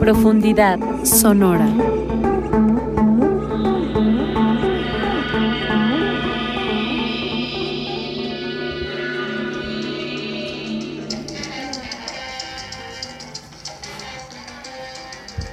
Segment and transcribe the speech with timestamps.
[0.00, 1.66] Profundidad sonora.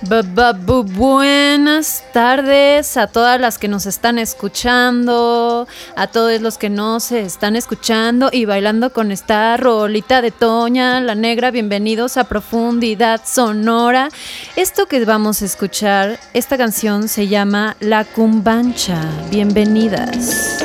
[0.08, 7.22] Buenas tardes a todas las que nos están escuchando, a todos los que no se
[7.22, 11.50] están escuchando y bailando con esta rolita de Toña, la negra.
[11.50, 14.10] Bienvenidos a Profundidad Sonora.
[14.56, 19.02] Esto que vamos a escuchar, esta canción se llama La Cumbancha.
[19.32, 20.64] Bienvenidas.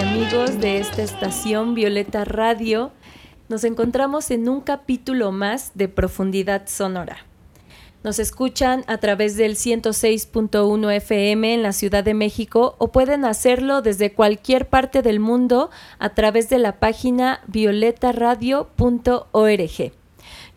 [0.00, 2.92] Amigos de esta estación Violeta Radio.
[3.48, 7.16] Nos encontramos en un capítulo más de Profundidad Sonora.
[8.04, 13.82] Nos escuchan a través del 106.1 FM en la Ciudad de México o pueden hacerlo
[13.82, 15.68] desde cualquier parte del mundo
[15.98, 19.92] a través de la página violetaradio.org.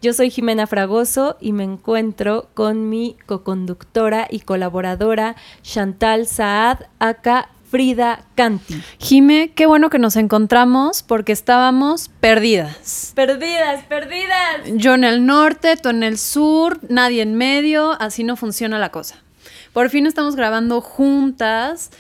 [0.04, 7.50] Yo soy Jimena Fragoso y me encuentro con mi coconductora y colaboradora Chantal Saad, acá
[7.72, 8.84] Frida Canti.
[9.00, 13.14] Jime, qué bueno que nos encontramos porque estábamos perdidas.
[13.16, 14.62] Perdidas, perdidas.
[14.74, 18.90] Yo en el norte, tú en el sur, nadie en medio, así no funciona la
[18.90, 19.24] cosa.
[19.72, 21.92] Por fin estamos grabando juntas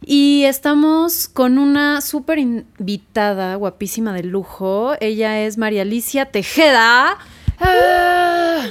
[0.00, 4.94] y estamos con una súper invitada, guapísima de lujo.
[5.00, 7.18] Ella es María Alicia Tejeda.
[7.60, 8.66] Ah.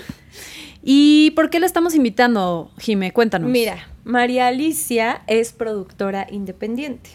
[0.90, 3.12] ¿Y por qué la estamos invitando, Jime?
[3.12, 3.52] Cuéntanos.
[3.52, 7.10] Mira, María Alicia es productora independiente.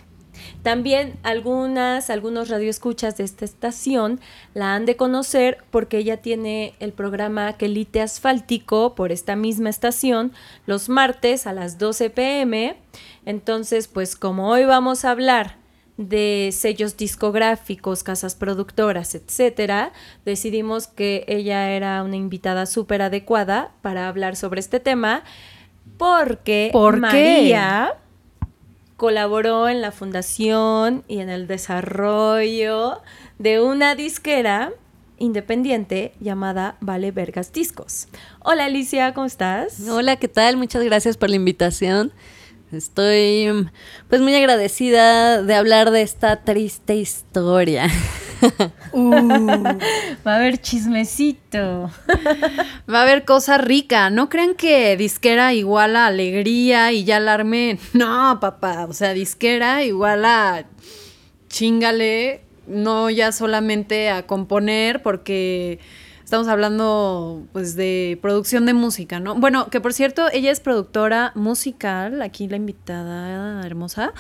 [0.62, 4.20] También algunas, algunos radioescuchas de esta estación
[4.52, 10.32] la han de conocer porque ella tiene el programa Quelite Asfáltico por esta misma estación
[10.66, 12.76] los martes a las 12 pm.
[13.24, 15.61] Entonces, pues como hoy vamos a hablar
[15.96, 19.92] de sellos discográficos, casas productoras, etcétera,
[20.24, 25.22] decidimos que ella era una invitada súper adecuada para hablar sobre este tema
[25.98, 27.94] porque ¿Por María
[28.96, 33.00] colaboró en la fundación y en el desarrollo
[33.38, 34.72] de una disquera
[35.18, 38.08] independiente llamada Vale Vergas Discos.
[38.40, 39.80] Hola Alicia, ¿cómo estás?
[39.88, 40.56] Hola, ¿qué tal?
[40.56, 42.12] Muchas gracias por la invitación.
[42.72, 43.68] Estoy
[44.08, 47.88] pues muy agradecida de hablar de esta triste historia.
[48.92, 49.62] Uh,
[50.26, 51.88] va a haber chismecito.
[52.92, 54.10] Va a haber cosa rica.
[54.10, 57.78] No crean que disquera igual a alegría y ya alarme.
[57.92, 58.86] No, papá.
[58.86, 60.64] O sea, disquera igual a
[61.48, 62.40] chingale.
[62.66, 65.78] No ya solamente a componer porque
[66.32, 69.34] estamos hablando pues de producción de música, ¿no?
[69.34, 74.14] Bueno, que por cierto, ella es productora musical, aquí la invitada hermosa,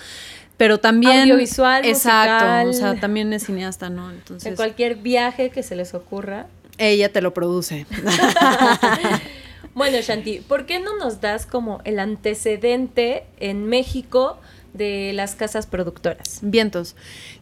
[0.58, 4.10] pero también audiovisual, exacto, o sea, también es cineasta, ¿no?
[4.10, 7.86] Entonces, en cualquier viaje que se les ocurra, ella te lo produce.
[9.74, 14.36] bueno, Shanti, ¿por qué no nos das como el antecedente en México
[14.74, 16.40] de las casas productoras?
[16.42, 16.96] Vientos.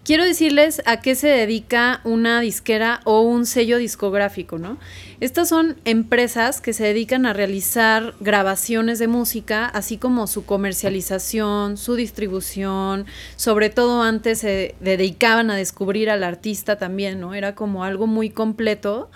[0.05, 4.79] Quiero decirles a qué se dedica una disquera o un sello discográfico, ¿no?
[5.21, 11.77] Estas son empresas que se dedican a realizar grabaciones de música, así como su comercialización,
[11.77, 13.07] su distribución,
[13.37, 17.35] sobre todo antes se dedicaban a descubrir al artista también, ¿no?
[17.35, 19.11] Era como algo muy completo.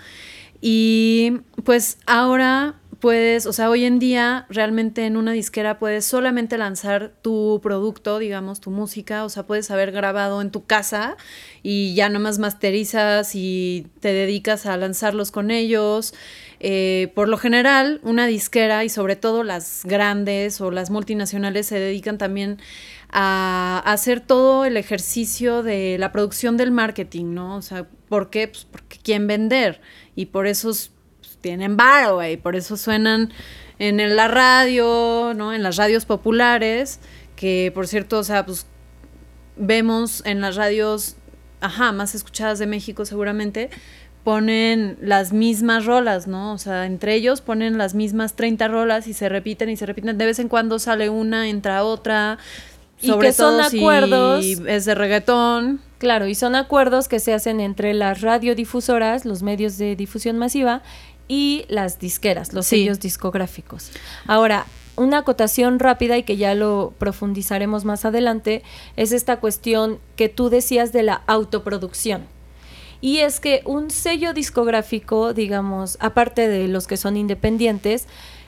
[0.61, 2.75] Y pues ahora
[3.05, 8.17] puedes, o sea, hoy en día realmente en una disquera puedes solamente lanzar tu producto,
[8.17, 11.15] digamos, tu música, o sea, puedes haber grabado en tu casa
[11.61, 16.15] y ya nomás masterizas y te dedicas a lanzarlos con ellos.
[16.59, 21.77] Eh, por lo general, una disquera y sobre todo las grandes o las multinacionales se
[21.77, 22.57] dedican también
[23.11, 27.55] a hacer todo el ejercicio de la producción del marketing, ¿no?
[27.57, 28.47] O sea, ¿por qué?
[28.47, 29.79] Pues porque quieren vender
[30.15, 30.94] y por eso pues,
[31.45, 33.31] tienen varo, y por eso suenan
[33.77, 35.53] en la radio, ¿no?
[35.53, 36.99] En las radios populares,
[37.35, 38.65] que por cierto, o sea, pues
[39.55, 41.17] vemos en las radios,
[41.61, 43.69] ajá, más escuchadas de México seguramente,
[44.23, 46.51] ponen las mismas rolas, ¿no?
[46.51, 50.17] O sea, entre ellos ponen las mismas 30 rolas y se repiten y se repiten.
[50.17, 52.39] De vez en cuando sale una, entra otra.
[52.97, 54.43] Sobre y que todo son acuerdos.
[54.43, 55.79] Si es de reggaetón.
[55.99, 60.81] Claro, y son acuerdos que se hacen entre las radiodifusoras, los medios de difusión masiva,
[61.27, 63.91] y las disqueras, los sellos discográficos.
[64.27, 68.63] Ahora, una acotación rápida y que ya lo profundizaremos más adelante
[68.95, 72.25] es esta cuestión que tú decías de la autoproducción.
[73.01, 78.07] Y es que un sello discográfico, digamos, aparte de los que son independientes,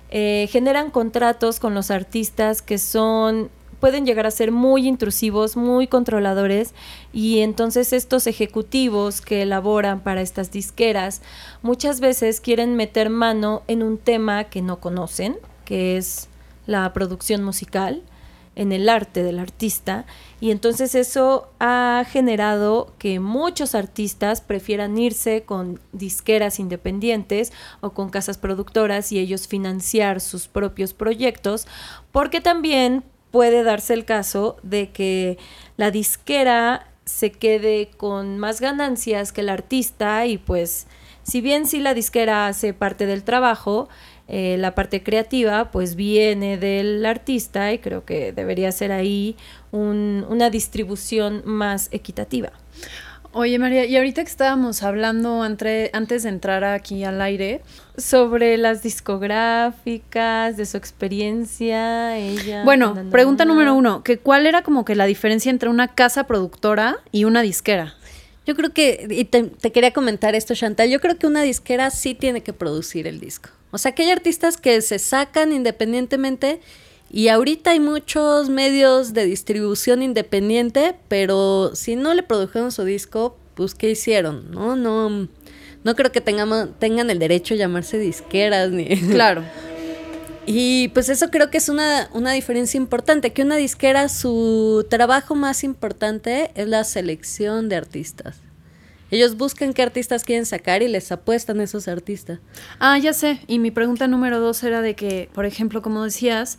[0.09, 5.87] eh, generan contratos con los artistas que son pueden llegar a ser muy intrusivos, muy
[5.87, 6.73] controladores
[7.13, 11.21] y entonces estos ejecutivos que elaboran para estas disqueras
[11.61, 16.27] muchas veces quieren meter mano en un tema que no conocen, que es
[16.65, 18.03] la producción musical
[18.55, 20.05] en el arte del artista
[20.41, 28.09] y entonces eso ha generado que muchos artistas prefieran irse con disqueras independientes o con
[28.09, 31.67] casas productoras y ellos financiar sus propios proyectos
[32.11, 33.03] porque también
[33.37, 35.37] puede darse el caso de que
[35.75, 40.87] la disquera se quede con más ganancias que el artista y pues
[41.21, 43.89] si bien si la disquera hace parte del trabajo,
[44.27, 49.35] eh, la parte creativa pues viene del artista y creo que debería ser ahí
[49.71, 52.51] una distribución más equitativa.
[53.39, 57.61] Oye María, y ahorita que estábamos hablando entre, antes de entrar aquí al aire
[57.95, 62.63] sobre las discográficas, de su experiencia, ella.
[62.63, 66.97] Bueno, pregunta número uno, que ¿cuál era como que la diferencia entre una casa productora
[67.11, 67.93] y una disquera?
[68.47, 71.91] Yo creo que, y te, te, quería comentar esto, Chantal, yo creo que una disquera
[71.91, 73.51] sí tiene que producir el disco.
[73.69, 76.59] O sea, que hay artistas que se sacan independientemente
[77.09, 83.37] y ahorita hay muchos medios de distribución independiente, pero si no le produjeron su disco,
[83.55, 84.51] pues ¿qué hicieron?
[84.51, 85.27] No, no,
[85.83, 88.85] no creo que tengamos, tengan el derecho a llamarse disqueras ni.
[89.11, 89.43] Claro.
[90.45, 95.35] Y pues eso creo que es una, una diferencia importante, que una disquera, su trabajo
[95.35, 98.37] más importante es la selección de artistas.
[99.09, 102.39] Ellos buscan qué artistas quieren sacar y les apuestan a esos artistas.
[102.79, 103.39] Ah, ya sé.
[103.47, 106.57] Y mi pregunta número dos era de que, por ejemplo, como decías,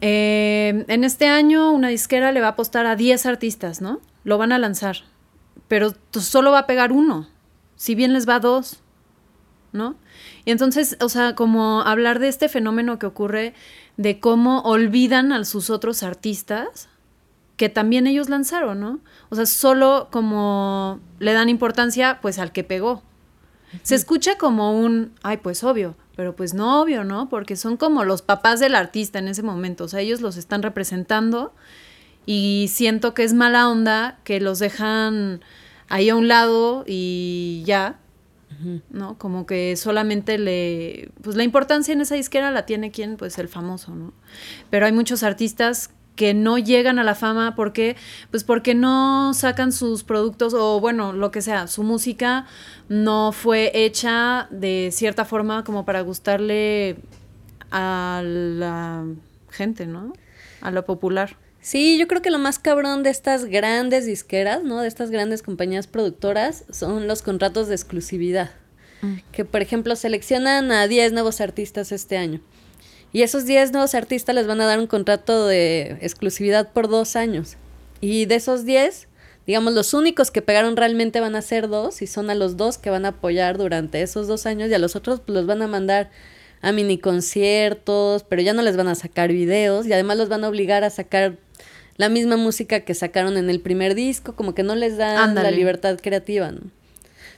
[0.00, 4.00] eh, en este año una disquera le va a apostar a 10 artistas, ¿no?
[4.24, 4.98] Lo van a lanzar.
[5.68, 7.28] Pero solo va a pegar uno.
[7.76, 8.82] Si bien les va dos,
[9.72, 9.96] ¿no?
[10.44, 13.54] Y entonces, o sea, como hablar de este fenómeno que ocurre
[13.96, 16.88] de cómo olvidan a sus otros artistas
[17.62, 18.98] que también ellos lanzaron, ¿no?
[19.28, 23.04] O sea, solo como le dan importancia pues al que pegó.
[23.84, 27.28] Se escucha como un, ay, pues obvio, pero pues no obvio, ¿no?
[27.28, 30.64] Porque son como los papás del artista en ese momento, o sea, ellos los están
[30.64, 31.54] representando
[32.26, 35.40] y siento que es mala onda que los dejan
[35.88, 38.00] ahí a un lado y ya,
[38.90, 39.18] ¿no?
[39.18, 43.46] Como que solamente le, pues la importancia en esa disquera la tiene quien, pues el
[43.46, 44.12] famoso, ¿no?
[44.68, 47.96] Pero hay muchos artistas que no llegan a la fama porque
[48.30, 52.46] pues porque no sacan sus productos o bueno lo que sea su música
[52.88, 56.96] no fue hecha de cierta forma como para gustarle
[57.70, 59.04] a la
[59.50, 60.12] gente no
[60.60, 64.80] a lo popular Sí, yo creo que lo más cabrón de estas grandes disqueras, ¿no?
[64.80, 68.50] De estas grandes compañías productoras son los contratos de exclusividad.
[69.00, 69.18] Mm.
[69.30, 72.40] Que, por ejemplo, seleccionan a 10 nuevos artistas este año.
[73.12, 77.14] Y esos 10 nuevos artistas les van a dar un contrato de exclusividad por dos
[77.16, 77.56] años.
[78.00, 79.06] Y de esos 10,
[79.46, 82.78] digamos, los únicos que pegaron realmente van a ser dos y son a los dos
[82.78, 85.62] que van a apoyar durante esos dos años y a los otros pues, los van
[85.62, 86.10] a mandar
[86.62, 90.44] a mini conciertos, pero ya no les van a sacar videos y además los van
[90.44, 91.36] a obligar a sacar
[91.96, 95.50] la misma música que sacaron en el primer disco, como que no les dan la
[95.50, 96.50] libertad creativa.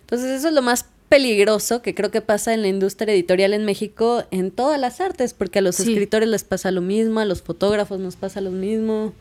[0.00, 3.64] Entonces eso es lo más peligroso que creo que pasa en la industria editorial en
[3.64, 7.40] México en todas las artes, porque a los escritores les pasa lo mismo, a los
[7.40, 9.12] fotógrafos nos pasa lo mismo.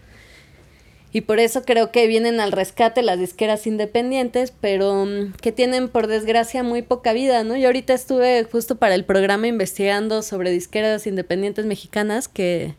[1.11, 5.87] Y por eso creo que vienen al rescate las disqueras independientes, pero mm, que tienen
[5.87, 7.55] por desgracia muy poca vida, ¿no?
[7.57, 12.73] Yo ahorita estuve justo para el programa investigando sobre disqueras independientes mexicanas que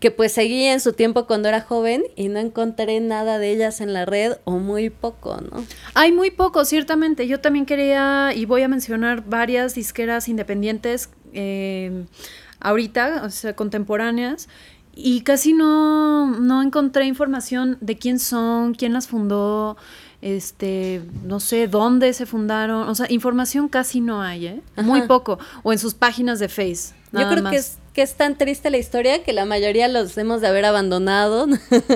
[0.00, 3.80] que pues seguí en su tiempo cuando era joven y no encontré nada de ellas
[3.80, 5.64] en la red o muy poco, ¿no?
[5.94, 7.26] Hay muy poco, ciertamente.
[7.26, 12.04] Yo también quería y voy a mencionar varias disqueras independientes eh,
[12.60, 14.48] ahorita, o sea, contemporáneas.
[15.00, 19.76] y casi no, no encontré información de quién son, quién las fundó,
[20.20, 24.62] este, no sé, dónde se fundaron, o sea, información casi no hay, ¿eh?
[24.76, 26.94] Muy poco, o en sus páginas de Face.
[27.12, 30.40] Yo creo que es, que es tan triste la historia que la mayoría los hemos
[30.40, 31.48] de haber abandonado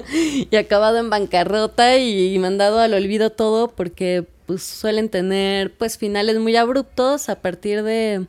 [0.51, 6.41] y acabado en bancarrota y mandado al olvido todo porque pues suelen tener pues finales
[6.41, 8.27] muy abruptos a partir de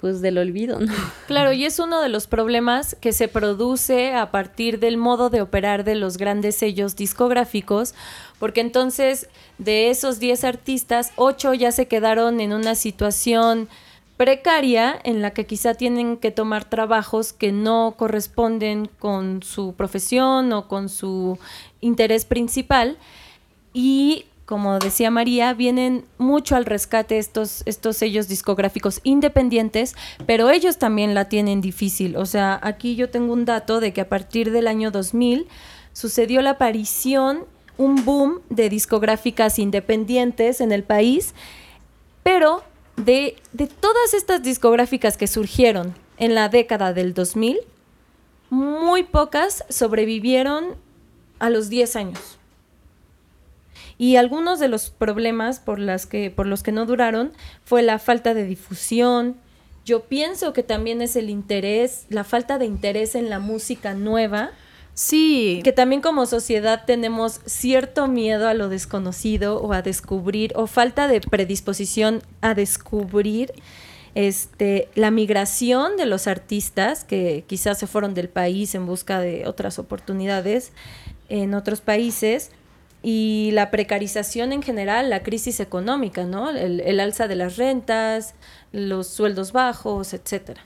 [0.00, 0.92] pues del olvido, ¿no?
[1.28, 5.42] Claro, y es uno de los problemas que se produce a partir del modo de
[5.42, 7.94] operar de los grandes sellos discográficos,
[8.40, 13.68] porque entonces de esos 10 artistas, 8 ya se quedaron en una situación
[14.16, 20.52] precaria en la que quizá tienen que tomar trabajos que no corresponden con su profesión
[20.52, 21.38] o con su
[21.80, 22.96] interés principal
[23.72, 30.78] y como decía María, vienen mucho al rescate estos, estos sellos discográficos independientes, pero ellos
[30.78, 32.16] también la tienen difícil.
[32.16, 35.48] O sea, aquí yo tengo un dato de que a partir del año 2000
[35.92, 37.44] sucedió la aparición,
[37.76, 41.34] un boom de discográficas independientes en el país,
[42.22, 42.62] pero
[42.96, 47.58] de, de todas estas discográficas que surgieron en la década del 2000,
[48.50, 50.76] muy pocas sobrevivieron
[51.38, 52.38] a los 10 años.
[53.98, 57.32] Y algunos de los problemas por, las que, por los que no duraron
[57.64, 59.36] fue la falta de difusión.
[59.84, 64.50] Yo pienso que también es el interés, la falta de interés en la música nueva.
[64.96, 65.60] Sí.
[65.62, 71.06] Que también como sociedad tenemos cierto miedo a lo desconocido o a descubrir, o falta
[71.06, 73.52] de predisposición a descubrir
[74.14, 79.46] este, la migración de los artistas que quizás se fueron del país en busca de
[79.46, 80.72] otras oportunidades
[81.28, 82.50] en otros países
[83.02, 86.48] y la precarización en general, la crisis económica, ¿no?
[86.48, 88.34] El, el alza de las rentas,
[88.72, 90.64] los sueldos bajos, etcétera.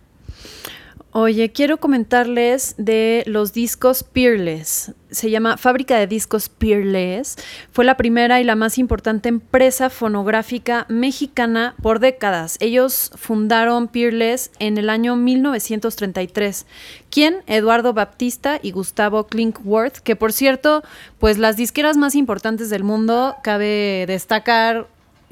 [1.12, 4.92] Oye, quiero comentarles de los discos Peerless.
[5.10, 7.34] Se llama Fábrica de Discos Peerless.
[7.72, 12.58] Fue la primera y la más importante empresa fonográfica mexicana por décadas.
[12.60, 16.66] Ellos fundaron Peerless en el año 1933.
[17.10, 17.42] ¿Quién?
[17.48, 20.84] Eduardo Baptista y Gustavo Klinkworth, que por cierto,
[21.18, 24.86] pues las disqueras más importantes del mundo, cabe destacar,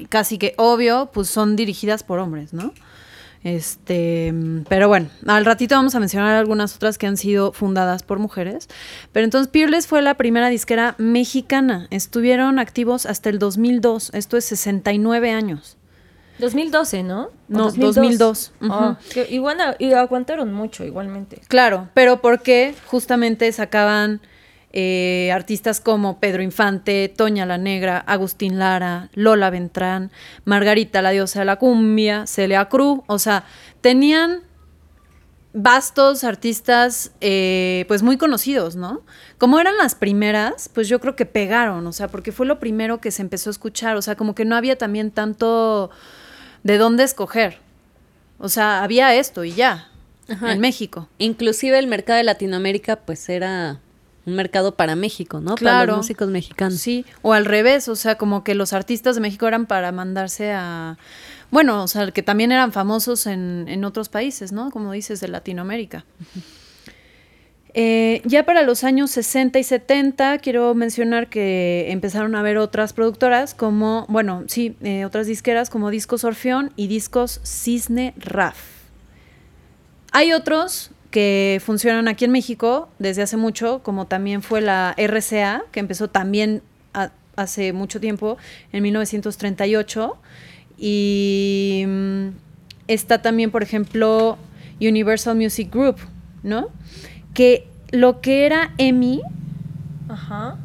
[0.09, 2.73] casi que obvio, pues son dirigidas por hombres, ¿no?
[3.45, 4.35] Este,
[4.69, 8.69] pero bueno, al ratito vamos a mencionar algunas otras que han sido fundadas por mujeres.
[9.13, 11.87] Pero entonces Peerless fue la primera disquera mexicana.
[11.91, 14.11] Estuvieron activos hasta el 2002.
[14.15, 15.77] Esto es 69 años.
[16.39, 17.31] 2012, ¿no?
[17.49, 18.53] No, 2002.
[18.63, 18.97] Ah,
[19.29, 21.41] y bueno, y aguantaron mucho igualmente.
[21.49, 24.21] Claro, pero porque justamente sacaban
[24.73, 30.11] eh, artistas como Pedro Infante, Toña la Negra, Agustín Lara, Lola Ventrán,
[30.45, 33.45] Margarita la diosa de la cumbia, Celia Cruz, o sea,
[33.81, 34.43] tenían
[35.55, 39.03] vastos artistas eh, pues muy conocidos, ¿no?
[39.39, 43.01] Como eran las primeras, pues yo creo que pegaron, o sea, porque fue lo primero
[43.01, 45.91] que se empezó a escuchar, o sea, como que no había también tanto
[46.63, 47.59] de dónde escoger.
[48.39, 49.89] O sea, había esto y ya,
[50.29, 51.09] en México.
[51.19, 53.81] Inclusive el mercado de Latinoamérica pues era
[54.29, 55.55] un mercado para México, ¿no?
[55.55, 55.77] Claro.
[55.77, 56.81] Para los músicos mexicanos.
[56.81, 60.53] Sí, o al revés, o sea, como que los artistas de México eran para mandarse
[60.53, 60.99] a...
[61.51, 64.71] Bueno, o sea, que también eran famosos en, en otros países, ¿no?
[64.71, 66.05] Como dices, de Latinoamérica.
[67.75, 72.93] Eh, ya para los años 60 y 70, quiero mencionar que empezaron a haber otras
[72.93, 78.59] productoras como, bueno, sí, eh, otras disqueras como Discos Orfeón y Discos Cisne Raf.
[80.13, 85.65] Hay otros que funcionan aquí en México desde hace mucho, como también fue la RCA,
[85.73, 86.63] que empezó también
[87.37, 88.37] hace mucho tiempo,
[88.73, 90.19] en 1938.
[90.77, 92.29] Y mm,
[92.89, 94.39] está también, por ejemplo,
[94.81, 95.97] Universal Music Group,
[96.43, 96.69] ¿no?
[97.35, 99.23] Que lo que era EMI...
[100.09, 100.57] Ajá.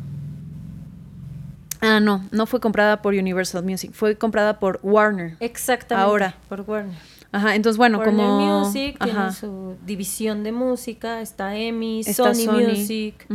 [1.81, 5.35] Ah, no, no fue comprada por Universal Music, fue comprada por Warner.
[5.41, 6.09] Exactamente.
[6.09, 6.35] Ahora.
[6.47, 6.95] Por Warner.
[7.33, 9.11] Ajá, entonces bueno, Warner como Music Ajá.
[9.11, 12.61] tiene su división de música, está EMI, Está Sony, Sony.
[12.69, 13.27] Music.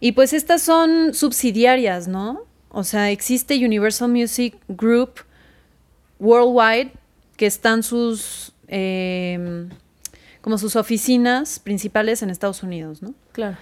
[0.00, 2.42] Y pues estas son subsidiarias, ¿no?
[2.68, 5.20] O sea, existe Universal Music Group
[6.18, 6.92] Worldwide,
[7.36, 9.68] que están sus eh,
[10.40, 13.14] como sus oficinas principales en Estados Unidos, ¿no?
[13.30, 13.56] Claro.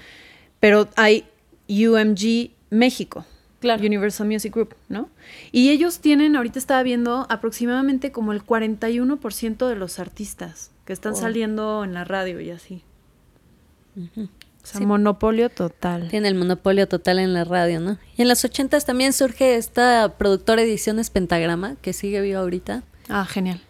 [0.59, 1.27] Pero hay
[1.69, 3.27] UMG México.
[3.61, 3.85] Claro.
[3.85, 5.09] Universal Music Group, ¿no?
[5.53, 11.15] Y ellos tienen, ahorita estaba viendo, aproximadamente como el 41% de los artistas que están
[11.15, 12.83] saliendo en la radio y así.
[13.97, 16.09] O sea, monopolio total.
[16.09, 17.99] Tiene el monopolio total en la radio, ¿no?
[18.17, 22.83] Y en los ochentas también surge esta productora ediciones Pentagrama, que sigue viva ahorita.
[23.09, 23.61] Ah, genial.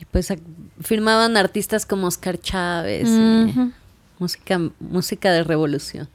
[0.00, 0.32] Y pues
[0.80, 3.72] firmaban artistas como Oscar Chávez, y Ujú.
[4.18, 6.08] música, música de revolución.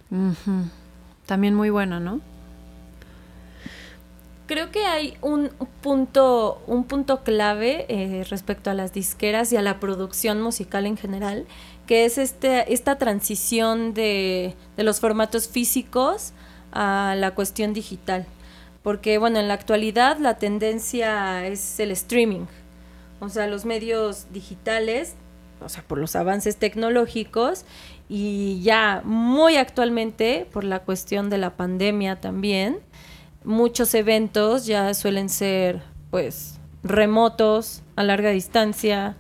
[1.25, 2.21] También muy buena, ¿no?
[4.51, 9.61] Creo que hay un punto, un punto clave eh, respecto a las disqueras y a
[9.61, 11.45] la producción musical en general,
[11.87, 16.33] que es este, esta transición de, de los formatos físicos
[16.73, 18.25] a la cuestión digital.
[18.83, 22.43] Porque, bueno, en la actualidad la tendencia es el streaming.
[23.21, 25.15] O sea, los medios digitales,
[25.61, 27.63] o sea, por los avances tecnológicos
[28.09, 32.79] y ya muy actualmente por la cuestión de la pandemia también,
[33.43, 39.15] muchos eventos ya suelen ser pues remotos, a larga distancia,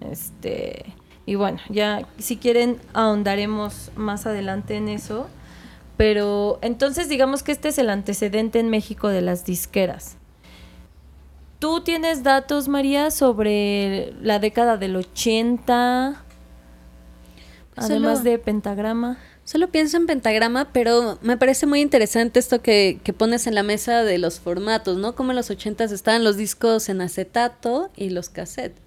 [0.00, 0.94] este,
[1.26, 5.28] y bueno, ya si quieren ahondaremos más adelante en eso,
[5.96, 10.16] pero entonces digamos que este es el antecedente en México de las disqueras.
[11.58, 16.22] ¿Tú tienes datos, María, sobre la década del 80?
[17.74, 19.18] Además de pentagrama.
[19.48, 23.62] Solo pienso en pentagrama, pero me parece muy interesante esto que, que pones en la
[23.62, 25.14] mesa de los formatos, ¿no?
[25.14, 28.78] Como en los ochentas estaban los discos en acetato y los cassettes,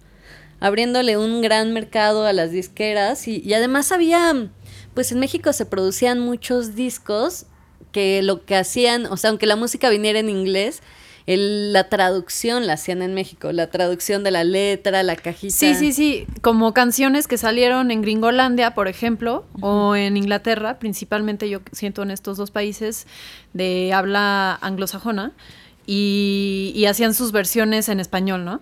[0.59, 4.51] abriéndole un gran mercado a las disqueras y, y además había,
[4.93, 7.47] pues en México se producían muchos discos
[7.91, 10.83] que lo que hacían, o sea, aunque la música viniera en inglés,
[11.25, 15.53] la traducción la hacían en México, la traducción de la letra, la cajita.
[15.53, 21.49] Sí, sí, sí, como canciones que salieron en Gringolandia, por ejemplo, o en Inglaterra, principalmente
[21.49, 23.07] yo siento en estos dos países
[23.53, 25.31] de habla anglosajona,
[25.85, 28.61] y, y hacían sus versiones en español, ¿no?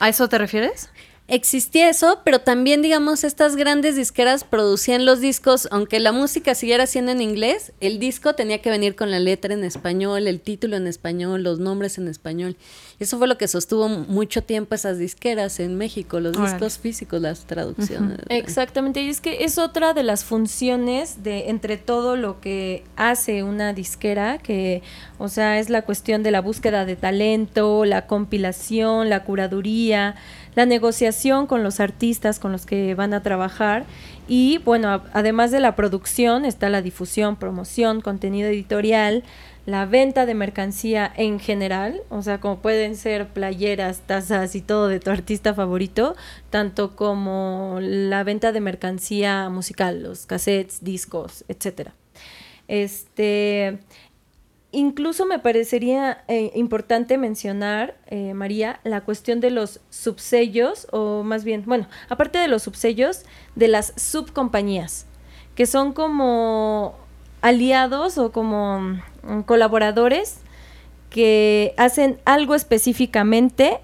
[0.00, 0.90] ¿A eso te refieres?
[1.26, 6.86] Existía eso, pero también, digamos, estas grandes disqueras producían los discos, aunque la música siguiera
[6.86, 10.76] siendo en inglés, el disco tenía que venir con la letra en español, el título
[10.76, 12.56] en español, los nombres en español.
[13.00, 17.46] Eso fue lo que sostuvo mucho tiempo esas disqueras en México, los discos físicos, las
[17.46, 18.18] traducciones.
[18.28, 23.42] Exactamente, y es que es otra de las funciones de entre todo lo que hace
[23.42, 24.82] una disquera, que,
[25.18, 30.16] o sea, es la cuestión de la búsqueda de talento, la compilación, la curaduría,
[30.54, 33.84] la negociación con los artistas con los que van a trabajar
[34.26, 39.22] y bueno, además de la producción está la difusión, promoción, contenido editorial,
[39.66, 44.88] la venta de mercancía en general, o sea, como pueden ser playeras, tazas y todo
[44.88, 46.16] de tu artista favorito,
[46.50, 51.94] tanto como la venta de mercancía musical, los cassettes, discos, etcétera.
[52.68, 53.78] Este,
[54.74, 61.44] incluso me parecería eh, importante mencionar, eh, María, la cuestión de los subsellos, o más
[61.44, 63.22] bien, bueno, aparte de los subsellos,
[63.54, 65.06] de las subcompañías,
[65.54, 66.94] que son como
[67.40, 70.38] aliados o como mm, colaboradores
[71.10, 73.80] que hacen algo específicamente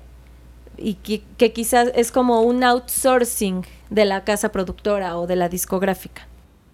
[0.77, 5.49] y que, que quizás es como un outsourcing de la casa productora o de la
[5.49, 6.27] discográfica.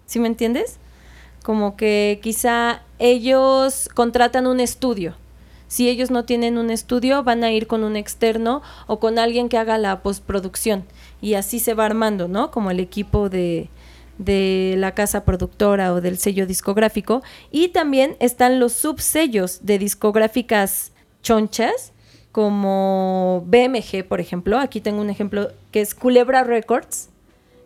[0.05, 0.79] ¿Sí me entiendes?
[1.47, 5.15] Como que quizá ellos contratan un estudio.
[5.69, 9.47] Si ellos no tienen un estudio, van a ir con un externo o con alguien
[9.47, 10.83] que haga la postproducción.
[11.21, 12.51] Y así se va armando, ¿no?
[12.51, 13.69] Como el equipo de,
[14.17, 17.23] de la casa productora o del sello discográfico.
[17.49, 20.91] Y también están los subsellos de discográficas
[21.23, 21.93] chonchas,
[22.33, 24.59] como BMG, por ejemplo.
[24.59, 27.07] Aquí tengo un ejemplo que es Culebra Records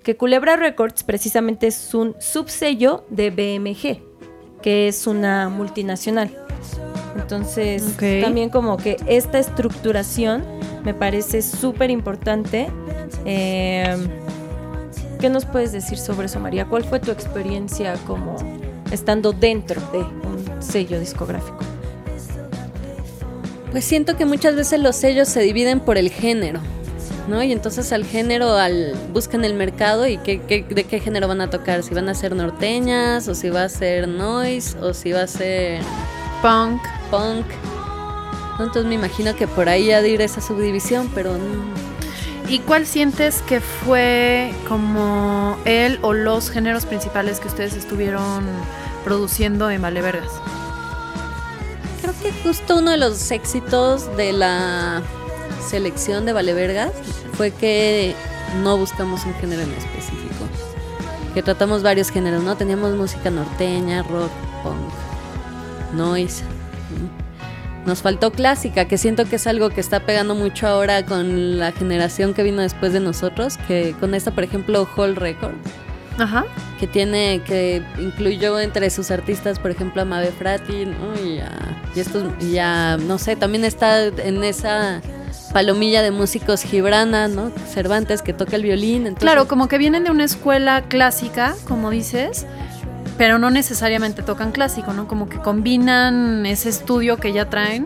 [0.03, 6.35] que Culebra Records precisamente es un subsello de BMG, que es una multinacional.
[7.15, 10.43] Entonces, también como que esta estructuración
[10.83, 12.67] me parece súper importante.
[13.25, 13.97] Eh,
[15.19, 16.65] ¿Qué nos puedes decir sobre eso, María?
[16.65, 18.35] ¿Cuál fue tu experiencia como
[18.91, 21.59] estando dentro de un sello discográfico?
[23.71, 26.59] Pues siento que muchas veces los sellos se dividen por el género.
[27.31, 27.41] ¿No?
[27.41, 30.39] Y entonces al género al buscan el mercado y qué,
[30.69, 33.69] de qué género van a tocar, si van a ser norteñas o si va a
[33.69, 35.81] ser noise o si va a ser
[36.41, 37.45] punk, punk.
[38.59, 41.35] Entonces me imagino que por ahí ha de ir esa subdivisión, pero
[42.49, 48.45] ¿Y cuál sientes que fue como él o los géneros principales que ustedes estuvieron
[49.05, 50.33] produciendo en Vale Vergas?
[52.01, 55.01] Creo que justo uno de los éxitos de la
[55.61, 56.91] selección de Valevergas
[57.33, 58.15] fue que
[58.63, 60.45] no buscamos un género en específico.
[61.33, 62.57] Que tratamos varios géneros, ¿no?
[62.57, 64.31] Teníamos música norteña, rock,
[64.63, 66.43] punk, noise.
[67.85, 71.71] Nos faltó clásica, que siento que es algo que está pegando mucho ahora con la
[71.71, 75.55] generación que vino después de nosotros, que con esta, por ejemplo, Hall Record.
[76.19, 76.45] Ajá.
[76.79, 80.73] Que tiene, que incluyó entre sus artistas, por ejemplo, a Mabe Frati,
[81.23, 81.51] y, ya,
[81.95, 85.01] y, estos, ya, no sé, también está en esa
[85.53, 87.51] palomilla de músicos Gibrana, ¿no?
[87.73, 89.07] Cervantes que toca el violín.
[89.07, 92.45] entonces- Claro, como que vienen de una escuela clásica, como dices,
[93.17, 95.07] pero no necesariamente tocan clásico, ¿no?
[95.07, 97.85] Como que combinan ese estudio que ya traen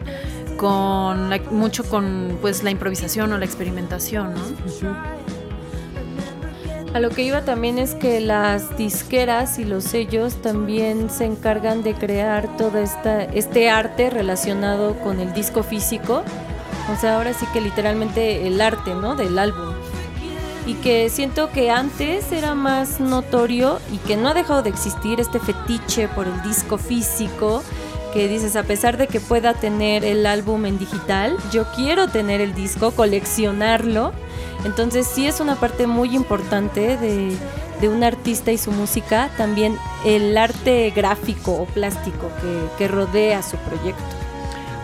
[0.58, 5.16] con la- mucho con pues la improvisación o la experimentación, ¿no?
[6.94, 11.84] A lo que iba también es que las disqueras y los sellos también se encargan
[11.84, 16.24] de crear todo esta, este arte relacionado con el disco físico.
[16.92, 19.16] O sea, ahora sí que literalmente el arte, ¿no?
[19.16, 19.74] Del álbum.
[20.68, 25.20] Y que siento que antes era más notorio y que no ha dejado de existir
[25.20, 27.64] este fetiche por el disco físico.
[28.14, 32.40] Que dices, a pesar de que pueda tener el álbum en digital, yo quiero tener
[32.40, 34.14] el disco, coleccionarlo.
[34.64, 37.36] Entonces sí es una parte muy importante de,
[37.82, 43.44] de un artista y su música, también el arte gráfico o plástico que, que rodea
[43.44, 44.25] su proyecto.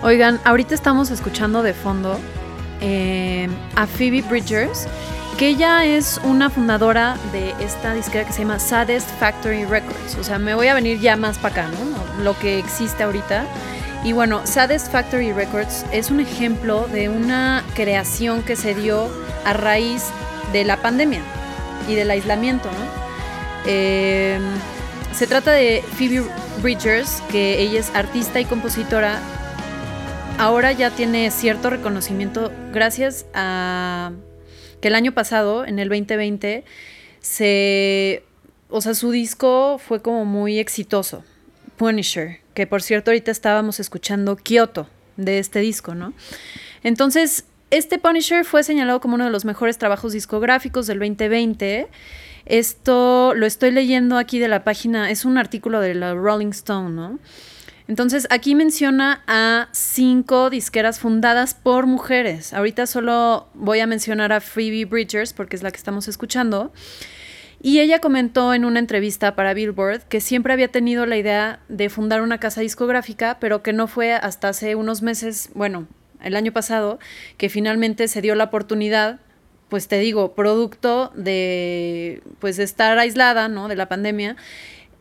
[0.04, 2.20] Oigan, ahorita estamos escuchando de fondo
[2.82, 4.88] eh, a Phoebe Bridgers,
[5.38, 10.18] que ella es una fundadora de esta disquera que se llama Saddest Factory Records.
[10.20, 12.24] O sea, me voy a venir ya más para acá, ¿no?
[12.24, 13.46] Lo que existe ahorita.
[14.04, 19.08] Y bueno, Saddest Factory Records es un ejemplo de una creación que se dio
[19.46, 20.06] a raíz
[20.52, 21.22] de la pandemia
[21.88, 23.02] y del aislamiento, ¿no?
[23.68, 24.40] Eh,
[25.14, 26.24] se trata de Phoebe
[26.64, 29.20] Bridgers, que ella es artista y compositora
[30.38, 34.12] ahora ya tiene cierto reconocimiento gracias a
[34.82, 36.64] que el año pasado, en el 2020,
[37.20, 38.24] se,
[38.70, 41.24] o sea, su disco fue como muy exitoso,
[41.78, 46.14] Punisher, que por cierto ahorita estábamos escuchando Kyoto de este disco, ¿no?
[46.84, 51.88] Entonces, este Punisher fue señalado como uno de los mejores trabajos discográficos del 2020.
[52.46, 56.90] Esto lo estoy leyendo aquí de la página, es un artículo de la Rolling Stone,
[56.90, 57.20] ¿no?
[57.92, 62.54] Entonces, aquí menciona a cinco disqueras fundadas por mujeres.
[62.54, 66.72] Ahorita solo voy a mencionar a Phoebe Bridgers porque es la que estamos escuchando.
[67.62, 71.90] Y ella comentó en una entrevista para Billboard que siempre había tenido la idea de
[71.90, 75.86] fundar una casa discográfica, pero que no fue hasta hace unos meses, bueno,
[76.22, 76.98] el año pasado,
[77.36, 79.20] que finalmente se dio la oportunidad,
[79.68, 83.68] pues te digo, producto de pues de estar aislada, ¿no?
[83.68, 84.38] De la pandemia.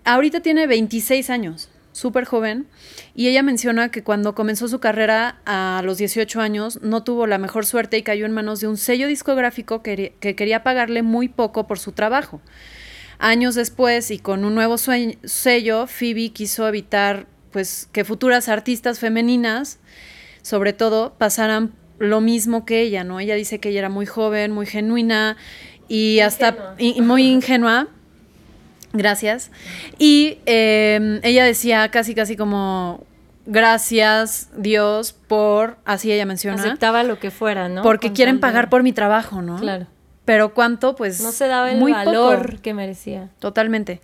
[0.03, 1.69] Ahorita tiene 26 años
[2.01, 2.67] súper joven,
[3.15, 7.39] y ella menciona que cuando comenzó su carrera a los 18 años no tuvo la
[7.39, 11.29] mejor suerte y cayó en manos de un sello discográfico que, que quería pagarle muy
[11.29, 12.41] poco por su trabajo.
[13.19, 19.79] Años después y con un nuevo sello, Phoebe quiso evitar pues, que futuras artistas femeninas,
[20.41, 23.21] sobre todo, pasaran lo mismo que ella, ¿no?
[23.21, 25.37] Ella dice que ella era muy joven, muy genuina
[25.87, 27.89] y hasta y, y muy ingenua
[28.93, 29.51] Gracias.
[29.99, 33.05] Y eh, ella decía casi, casi como,
[33.47, 36.57] gracias Dios por, así ella menciona.
[36.61, 37.83] Aceptaba lo que fuera, ¿no?
[37.83, 39.57] Porque Con quieren de- pagar por mi trabajo, ¿no?
[39.59, 39.87] Claro.
[40.25, 41.21] Pero cuánto, pues...
[41.21, 42.63] No se daba el muy valor poco.
[42.63, 43.31] que merecía.
[43.39, 44.01] Totalmente.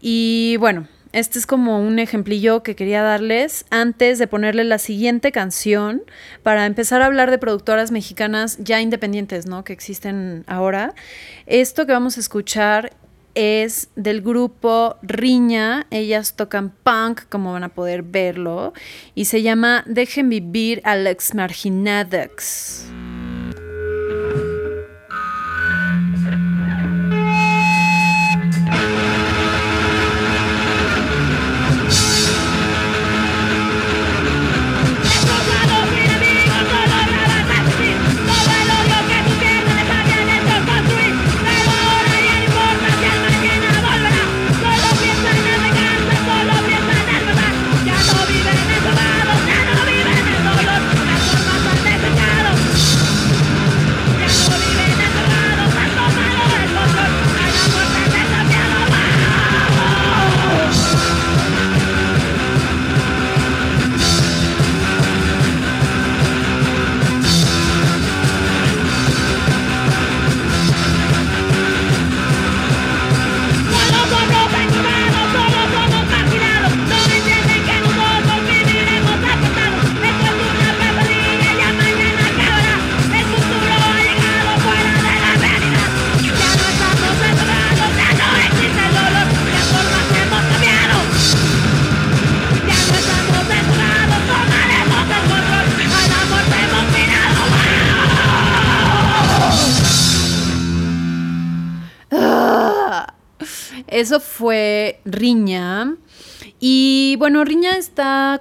[0.00, 5.32] Y bueno, este es como un ejemplillo que quería darles antes de ponerle la siguiente
[5.32, 6.02] canción
[6.42, 9.64] para empezar a hablar de productoras mexicanas ya independientes, ¿no?
[9.64, 10.92] Que existen ahora.
[11.46, 12.92] Esto que vamos a escuchar
[13.34, 15.86] es del grupo Riña.
[15.90, 18.72] Ellas tocan punk, como van a poder verlo,
[19.14, 22.86] y se llama Dejen vivir a los marginados.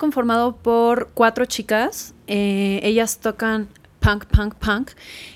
[0.03, 2.13] Conformado por cuatro chicas.
[2.27, 3.69] Eh, ellas tocan
[4.01, 4.91] punk, punk, punk.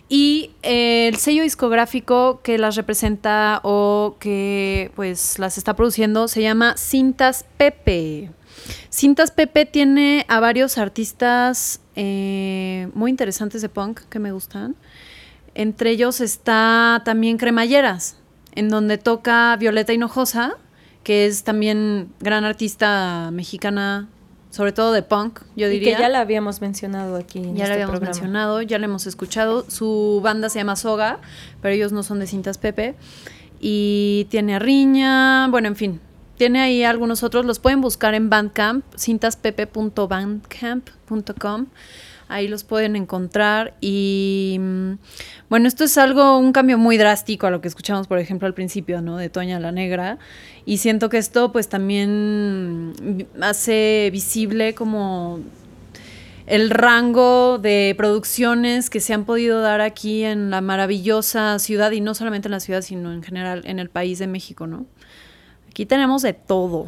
[0.10, 6.42] Y eh, el sello discográfico que las representa o que pues las está produciendo se
[6.42, 8.30] llama Cintas Pepe.
[8.92, 14.76] Cintas Pepe tiene a varios artistas eh, muy interesantes de punk que me gustan.
[15.56, 18.18] Entre ellos está también Cremalleras,
[18.54, 20.58] en donde toca Violeta Hinojosa,
[21.04, 24.10] que es también gran artista mexicana,
[24.50, 25.92] sobre todo de punk, yo diría.
[25.92, 27.40] Y que ya la habíamos mencionado aquí.
[27.40, 28.14] En ya este la habíamos programa.
[28.14, 29.66] mencionado, ya la hemos escuchado.
[29.70, 31.20] Su banda se llama Soga,
[31.62, 32.96] pero ellos no son de Cintas Pepe.
[33.60, 36.00] Y tiene a Riña, bueno, en fin.
[36.38, 41.66] Tiene ahí algunos otros, los pueden buscar en Bandcamp, cintaspepe.bandcamp.com.
[42.30, 43.76] Ahí los pueden encontrar.
[43.82, 44.94] Y mm,
[45.50, 48.54] bueno, esto es algo, un cambio muy drástico a lo que escuchamos, por ejemplo, al
[48.54, 49.18] principio, ¿no?
[49.18, 50.18] De Toña la Negra.
[50.66, 55.40] Y siento que esto, pues también mm, hace visible como
[56.48, 62.02] el rango de producciones que se han podido dar aquí en la maravillosa ciudad, y
[62.02, 64.86] no solamente en la ciudad, sino en general en el país de México, ¿no?
[65.70, 66.88] Aquí tenemos de todo.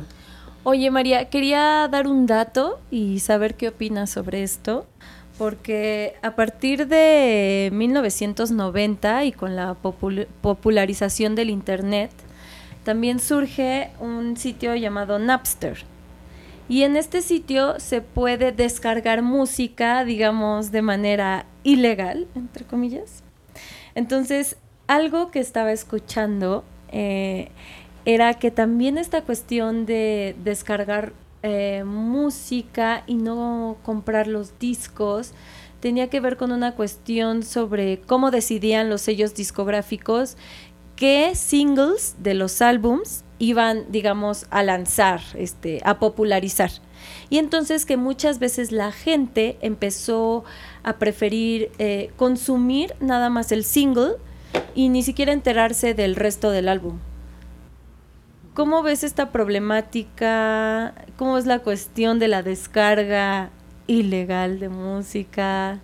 [0.64, 4.88] Oye, María, quería dar un dato y saber qué opinas sobre esto,
[5.40, 12.12] porque a partir de 1990 y con la popul- popularización del Internet,
[12.84, 15.78] también surge un sitio llamado Napster.
[16.68, 23.24] Y en este sitio se puede descargar música, digamos, de manera ilegal, entre comillas.
[23.96, 27.48] Entonces, algo que estaba escuchando eh,
[28.06, 35.34] era que también esta cuestión de descargar eh, música y no comprar los discos
[35.80, 40.36] tenía que ver con una cuestión sobre cómo decidían los sellos discográficos
[41.00, 46.72] qué singles de los álbums iban, digamos, a lanzar, este, a popularizar.
[47.30, 50.44] Y entonces que muchas veces la gente empezó
[50.84, 54.16] a preferir eh, consumir nada más el single
[54.76, 57.00] y ni siquiera enterarse del resto del álbum.
[58.54, 60.94] ¿Cómo ves esta problemática?
[61.18, 63.52] ¿Cómo es la cuestión de la descarga
[63.88, 65.80] ilegal de música?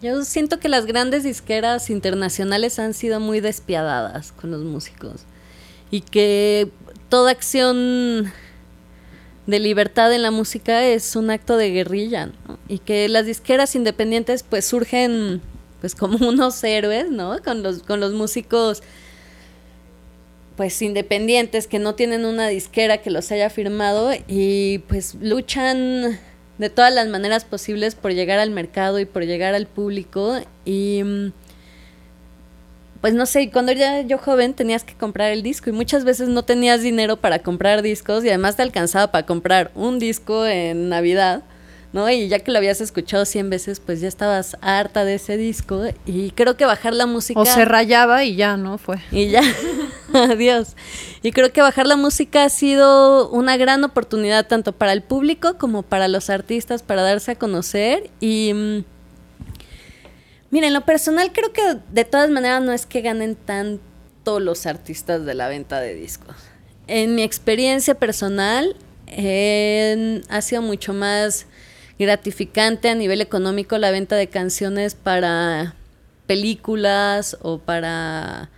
[0.00, 5.22] Yo siento que las grandes disqueras internacionales han sido muy despiadadas con los músicos
[5.90, 6.70] y que
[7.08, 8.32] toda acción
[9.46, 12.58] de libertad en la música es un acto de guerrilla ¿no?
[12.68, 15.40] y que las disqueras independientes pues surgen
[15.80, 17.38] pues como unos héroes, ¿no?
[17.42, 18.82] Con los con los músicos
[20.58, 26.18] pues independientes que no tienen una disquera que los haya firmado y pues luchan
[26.58, 31.02] de todas las maneras posibles por llegar al mercado y por llegar al público y
[31.04, 31.32] mm,
[33.00, 36.28] pues no sé, cuando era yo joven tenías que comprar el disco y muchas veces
[36.28, 40.88] no tenías dinero para comprar discos y además te alcanzaba para comprar un disco en
[40.88, 41.44] Navidad,
[41.92, 42.08] ¿no?
[42.10, 45.84] Y ya que lo habías escuchado 100 veces, pues ya estabas harta de ese disco
[46.06, 48.78] y creo que bajar la música O se rayaba y ya, ¿no?
[48.78, 48.98] Fue.
[49.10, 49.42] y ya,
[50.12, 50.76] adiós.
[51.22, 55.56] Y creo que bajar la música ha sido una gran oportunidad tanto para el público
[55.58, 58.10] como para los artistas para darse a conocer.
[58.20, 58.84] Y mm,
[60.50, 64.66] miren, en lo personal creo que de todas maneras no es que ganen tanto los
[64.66, 66.36] artistas de la venta de discos.
[66.86, 68.76] En mi experiencia personal
[70.28, 71.46] ha sido mucho más
[71.98, 75.74] gratificante a nivel económico la venta de canciones para
[76.26, 78.50] películas o para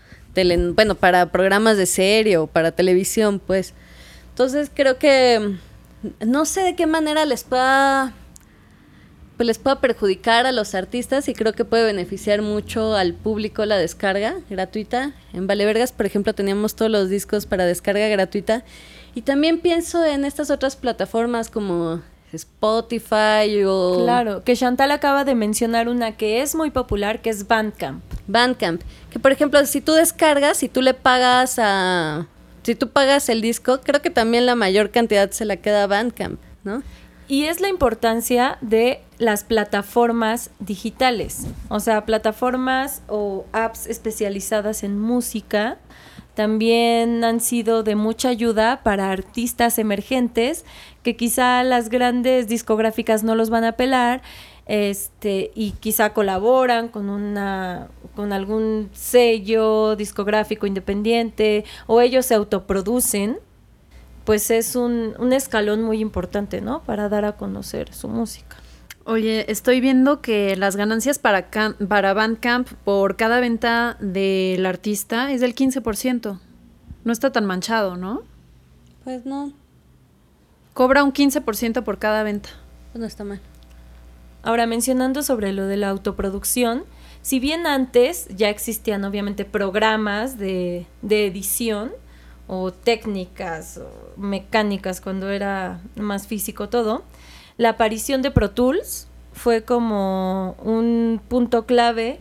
[0.74, 3.74] bueno, para programas de serie o para televisión, pues.
[4.31, 5.38] Entonces creo que
[6.03, 8.14] mm, no sé de qué manera les pueda
[9.37, 13.64] pues les pueda perjudicar a los artistas y creo que puede beneficiar mucho al público
[13.64, 15.14] la descarga gratuita.
[15.33, 18.64] En Valevergas, por ejemplo, teníamos todos los discos para descarga gratuita.
[19.14, 25.35] Y también pienso en estas otras plataformas como Spotify o Claro, que Chantal acaba de
[25.35, 28.03] mencionar una que es muy popular, que es Bandcamp.
[28.27, 28.83] Bandcamp.
[29.11, 32.27] Que por ejemplo, si tú descargas, si tú le pagas a.
[32.62, 35.87] Si tú pagas el disco, creo que también la mayor cantidad se la queda a
[35.87, 36.83] Bandcamp, ¿no?
[37.27, 44.99] Y es la importancia de las plataformas digitales, o sea, plataformas o apps especializadas en
[44.99, 45.79] música
[46.35, 50.64] también han sido de mucha ayuda para artistas emergentes
[51.02, 54.22] que quizá las grandes discográficas no los van a pelar
[54.66, 63.38] este y quizá colaboran con una con algún sello discográfico independiente o ellos se autoproducen
[64.24, 66.82] pues es un, un escalón muy importante, ¿no?
[66.84, 68.56] Para dar a conocer su música.
[69.04, 75.32] Oye, estoy viendo que las ganancias para, Cam- para Bandcamp por cada venta del artista
[75.32, 76.38] es del 15%.
[77.02, 78.22] No está tan manchado, ¿no?
[79.02, 79.52] Pues no,
[80.74, 82.50] Cobra un 15% por cada venta.
[82.92, 83.40] pues no está mal.
[84.42, 86.85] Ahora, mencionando sobre lo de la autoproducción,
[87.22, 91.92] si bien antes ya existían obviamente programas de, de edición
[92.46, 97.04] o técnicas o mecánicas cuando era más físico todo,
[97.59, 102.18] la aparición de Pro Tools fue como un punto clave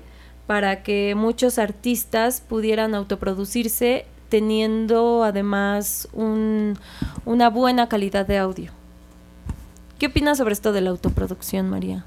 [0.47, 6.77] para que muchos artistas pudieran autoproducirse teniendo además un,
[7.25, 8.71] una buena calidad de audio.
[9.97, 12.05] ¿Qué opinas sobre esto de la autoproducción, María?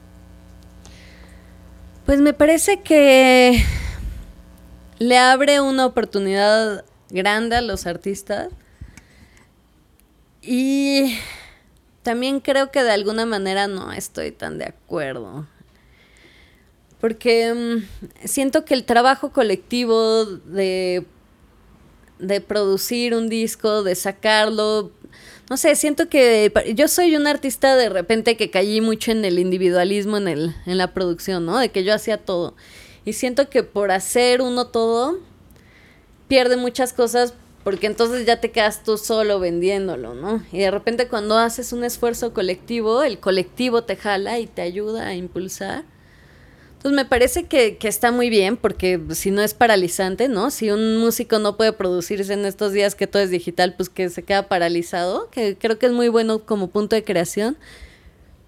[2.07, 3.63] Pues me parece que
[4.99, 8.49] le abre una oportunidad grande a los artistas
[10.41, 11.19] y
[12.03, 15.47] también creo que de alguna manera no estoy tan de acuerdo.
[17.01, 21.05] Porque mm, siento que el trabajo colectivo de,
[22.19, 24.93] de producir un disco, de sacarlo,
[25.51, 29.39] no sé, siento que yo soy un artista de repente que caí mucho en el
[29.39, 31.59] individualismo en, el, en la producción, ¿no?
[31.59, 32.55] De que yo hacía todo.
[33.05, 35.19] Y siento que por hacer uno todo,
[36.29, 40.43] pierde muchas cosas porque entonces ya te quedas tú solo vendiéndolo, ¿no?
[40.53, 45.07] Y de repente cuando haces un esfuerzo colectivo, el colectivo te jala y te ayuda
[45.07, 45.85] a impulsar.
[46.83, 50.51] Entonces me parece que, que, está muy bien porque si no es paralizante, ¿no?
[50.51, 54.09] Si un músico no puede producirse en estos días que todo es digital, pues que
[54.09, 57.57] se queda paralizado, que creo que es muy bueno como punto de creación,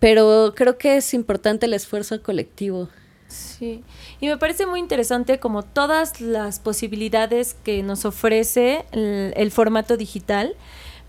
[0.00, 2.88] pero creo que es importante el esfuerzo colectivo.
[3.28, 3.84] Sí,
[4.20, 10.56] y me parece muy interesante como todas las posibilidades que nos ofrece el, formato digital,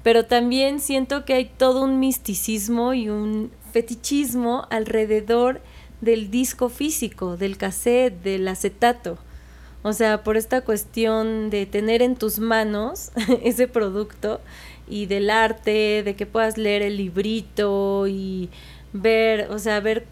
[0.04, 5.62] pero también siento que hay todo un misticismo y un fetichismo alrededor
[6.06, 9.18] del disco físico, del cassette, del acetato.
[9.84, 13.12] O sea, por esta cuestión de tener en tus manos
[13.44, 14.39] ese producto
[14.88, 18.50] y del arte, de que puedas leer el librito y
[18.94, 20.06] ver, o sea, ver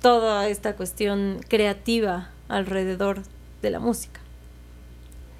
[0.00, 3.22] toda esta cuestión creativa alrededor
[3.62, 4.20] de la música.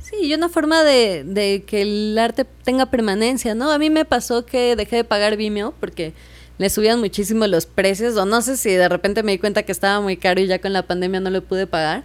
[0.00, 3.72] Sí, y una forma de, de, que el arte tenga permanencia, ¿no?
[3.72, 6.14] A mí me pasó que dejé de pagar Vimeo porque
[6.58, 9.72] le subían muchísimo los precios, o no sé si de repente me di cuenta que
[9.72, 12.04] estaba muy caro y ya con la pandemia no lo pude pagar.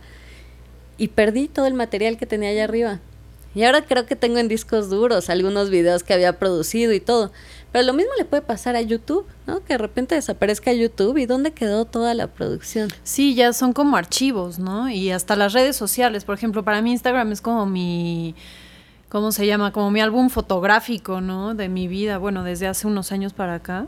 [0.98, 3.00] Y perdí todo el material que tenía allá arriba.
[3.54, 7.32] Y ahora creo que tengo en discos duros algunos videos que había producido y todo.
[7.72, 9.64] Pero lo mismo le puede pasar a YouTube, ¿no?
[9.64, 12.90] Que de repente desaparezca YouTube y dónde quedó toda la producción.
[13.04, 14.90] Sí, ya son como archivos, ¿no?
[14.90, 18.36] Y hasta las redes sociales, por ejemplo, para mí Instagram es como mi
[19.10, 19.74] ¿cómo se llama?
[19.74, 21.54] Como mi álbum fotográfico, ¿no?
[21.54, 23.88] De mi vida, bueno, desde hace unos años para acá.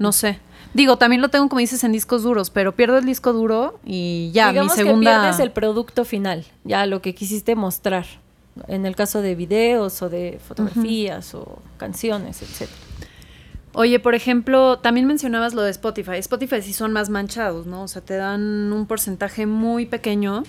[0.00, 0.40] No sé.
[0.72, 4.30] Digo, también lo tengo como dices en discos duros, pero pierdo el disco duro y
[4.32, 8.06] ya mi segunda que pierdes el producto final, ya lo que quisiste mostrar.
[8.66, 12.78] En el caso de videos o de fotografías o canciones, etcétera.
[13.72, 16.16] Oye, por ejemplo, también mencionabas lo de Spotify.
[16.16, 17.82] Spotify sí son más manchados, ¿no?
[17.82, 20.42] O sea, te dan un porcentaje muy pequeño.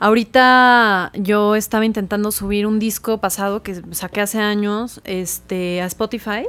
[0.00, 6.46] Ahorita yo estaba intentando subir un disco pasado que saqué hace años este, a Spotify.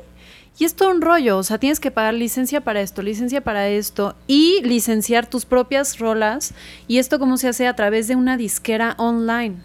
[0.57, 4.15] Y es un rollo, o sea, tienes que pagar licencia para esto, licencia para esto
[4.25, 6.53] y licenciar tus propias rolas.
[6.87, 9.57] Y esto cómo se hace a través de una disquera online.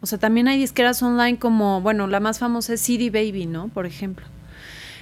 [0.00, 3.68] O sea, también hay disqueras online como, bueno, la más famosa es CD Baby, ¿no?
[3.68, 4.26] Por ejemplo.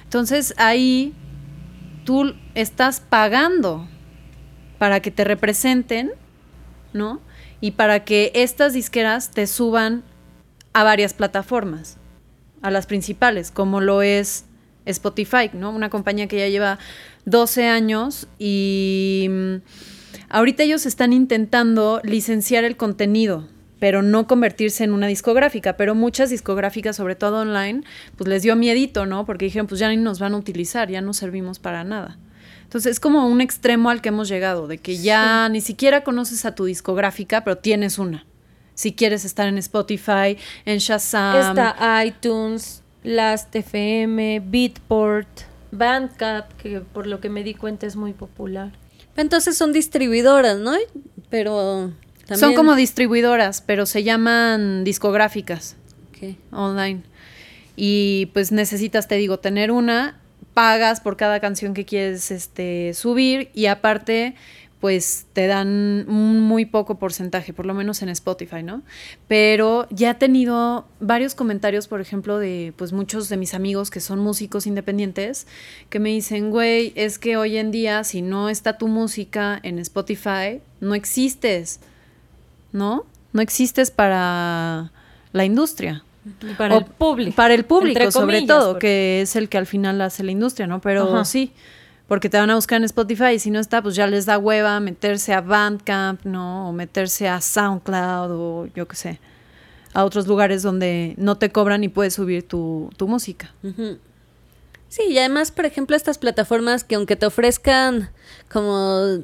[0.03, 1.13] Entonces ahí
[2.05, 3.87] tú estás pagando
[4.79, 6.11] para que te representen,
[6.91, 7.21] ¿no?
[7.61, 10.03] Y para que estas disqueras te suban
[10.73, 11.97] a varias plataformas,
[12.63, 14.45] a las principales, como lo es
[14.85, 15.71] Spotify, ¿no?
[15.71, 16.79] Una compañía que ya lleva
[17.25, 19.55] 12 años y mm,
[20.29, 23.47] ahorita ellos están intentando licenciar el contenido
[23.79, 25.77] pero no convertirse en una discográfica.
[25.77, 27.83] Pero muchas discográficas, sobre todo online,
[28.17, 29.25] pues les dio miedito, ¿no?
[29.25, 32.17] Porque dijeron, pues ya ni nos van a utilizar, ya no servimos para nada.
[32.63, 36.45] Entonces es como un extremo al que hemos llegado, de que ya ni siquiera conoces
[36.45, 38.25] a tu discográfica, pero tienes una.
[38.73, 41.49] Si quieres estar en Spotify, en Shazam.
[41.49, 45.27] Está iTunes, Last.fm, Beatport,
[45.71, 48.71] Bandcamp, que por lo que me di cuenta es muy popular.
[49.15, 50.73] Entonces son distribuidoras, ¿no?
[51.29, 51.93] Pero
[52.33, 55.75] son como distribuidoras, pero se llaman discográficas
[56.51, 57.03] online.
[57.75, 60.19] Y pues necesitas, te digo, tener una,
[60.53, 64.35] pagas por cada canción que quieres este, subir y aparte
[64.81, 68.83] pues te dan un muy poco porcentaje, por lo menos en Spotify, ¿no?
[69.27, 73.99] Pero ya he tenido varios comentarios, por ejemplo, de pues muchos de mis amigos que
[73.99, 75.47] son músicos independientes,
[75.89, 79.79] que me dicen, güey, es que hoy en día si no está tu música en
[79.79, 81.79] Spotify, no existes.
[82.75, 83.05] ¿no?
[83.33, 84.91] No existes para
[85.31, 86.03] la industria.
[86.57, 87.35] para el público.
[87.35, 90.81] Para el público, sobre todo, que es el que al final hace la industria, ¿no?
[90.81, 91.53] Pero sí,
[92.07, 94.37] porque te van a buscar en Spotify y si no está, pues ya les da
[94.37, 96.69] hueva meterse a Bandcamp, ¿no?
[96.69, 99.19] O meterse a SoundCloud o yo qué sé,
[99.93, 103.53] a otros lugares donde no te cobran y puedes subir tu, tu música.
[104.89, 108.09] Sí, y además, por ejemplo, estas plataformas que aunque te ofrezcan
[108.49, 109.23] como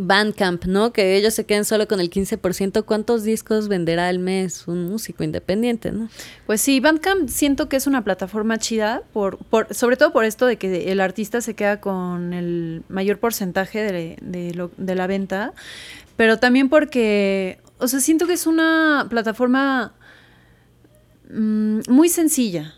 [0.00, 0.92] Bandcamp, ¿no?
[0.92, 5.24] Que ellos se queden solo con el 15%, ¿cuántos discos venderá al mes un músico
[5.24, 6.08] independiente, ¿no?
[6.46, 10.46] Pues sí, Bandcamp siento que es una plataforma chida, por, por, sobre todo por esto
[10.46, 15.06] de que el artista se queda con el mayor porcentaje de, de, lo, de la
[15.06, 15.52] venta,
[16.16, 19.92] pero también porque, o sea, siento que es una plataforma
[21.30, 22.74] mmm, muy sencilla.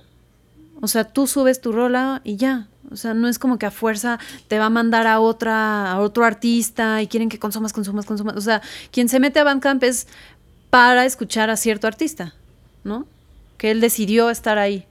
[0.81, 2.69] O sea, tú subes tu rola y ya.
[2.91, 4.19] O sea, no es como que a fuerza
[4.49, 8.37] te va a mandar a otra, a otro artista y quieren que consumas, consumas, consumas.
[8.37, 10.09] O sea, quien se mete a Bandcamp es
[10.71, 12.35] para escuchar a cierto artista,
[12.83, 13.07] ¿no?
[13.59, 14.87] Que él decidió estar ahí.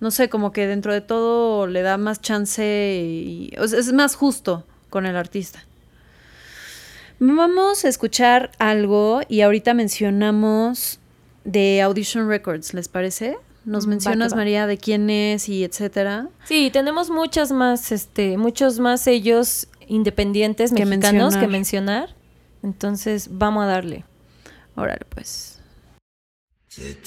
[0.00, 3.92] No sé, como que dentro de todo le da más chance y o sea, es
[3.92, 5.64] más justo con el artista.
[7.20, 10.98] Vamos a escuchar algo y ahorita mencionamos
[11.44, 13.36] de Audition Records, ¿les parece?
[13.64, 14.40] Nos mencionas, va, va.
[14.40, 16.28] María, de quién es y etcétera.
[16.44, 21.40] Sí, tenemos muchas más, este, muchos más sellos independientes que mexicanos mencionar.
[21.40, 22.14] que mencionar.
[22.62, 24.04] Entonces, vamos a darle.
[24.76, 25.60] Órale, pues.
[26.76, 27.04] Esta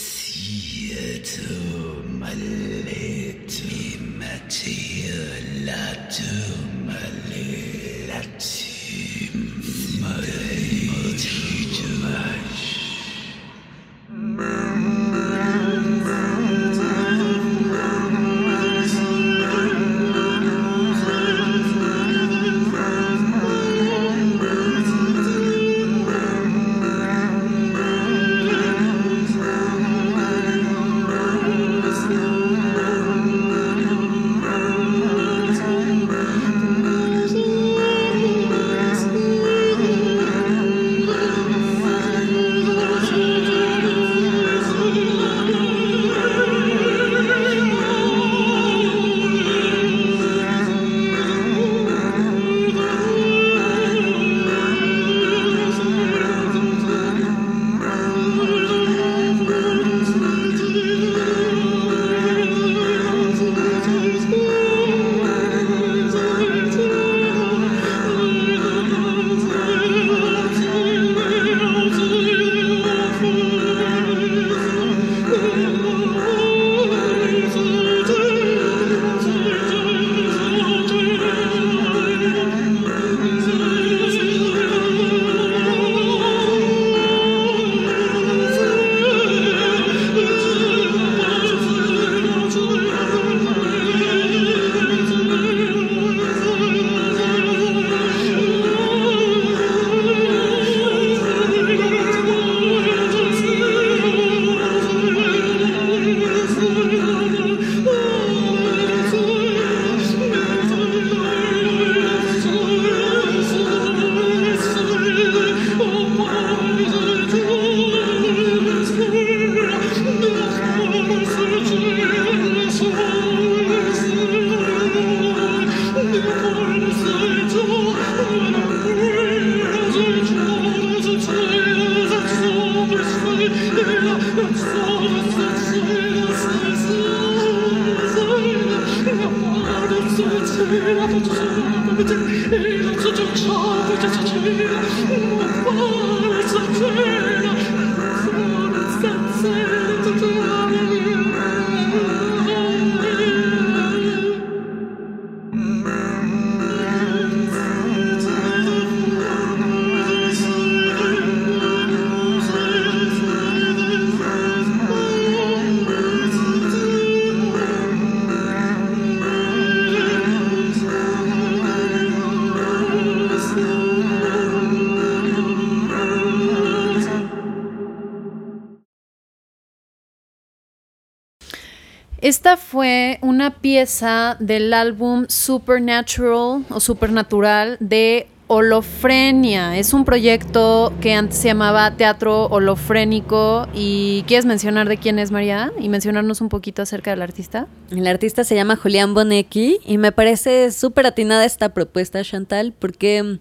[183.78, 189.78] pieza del álbum Supernatural o Supernatural de Holofrenia.
[189.78, 193.68] Es un proyecto que antes se llamaba Teatro Holofrénico.
[193.76, 195.72] ¿Y quieres mencionar de quién es María?
[195.80, 197.68] Y mencionarnos un poquito acerca del artista.
[197.92, 203.38] El artista se llama Julián Bonecki y me parece súper atinada esta propuesta, Chantal, porque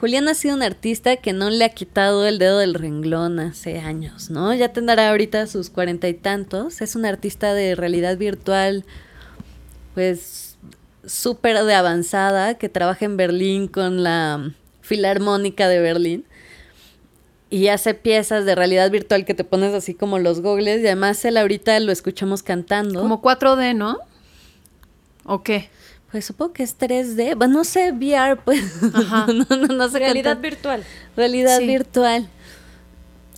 [0.00, 3.80] Julián ha sido un artista que no le ha quitado el dedo del renglón hace
[3.80, 4.54] años, ¿no?
[4.54, 6.80] Ya tendrá ahorita sus cuarenta y tantos.
[6.80, 8.86] Es un artista de realidad virtual,
[9.94, 10.56] pues
[11.06, 16.24] súper de avanzada que trabaja en Berlín con la Filarmónica de Berlín
[17.50, 21.24] y hace piezas de realidad virtual que te pones así como los gogles y además
[21.24, 23.00] él ahorita lo escuchamos cantando.
[23.00, 23.98] Como 4D, ¿no?
[25.24, 25.68] ¿O qué?
[26.12, 28.62] Pues supongo que es 3D, bueno, no sé, VR, pues.
[28.94, 29.26] Ajá.
[29.32, 30.84] no, no, no, sé Realidad virtual.
[31.16, 32.28] Realidad virtual.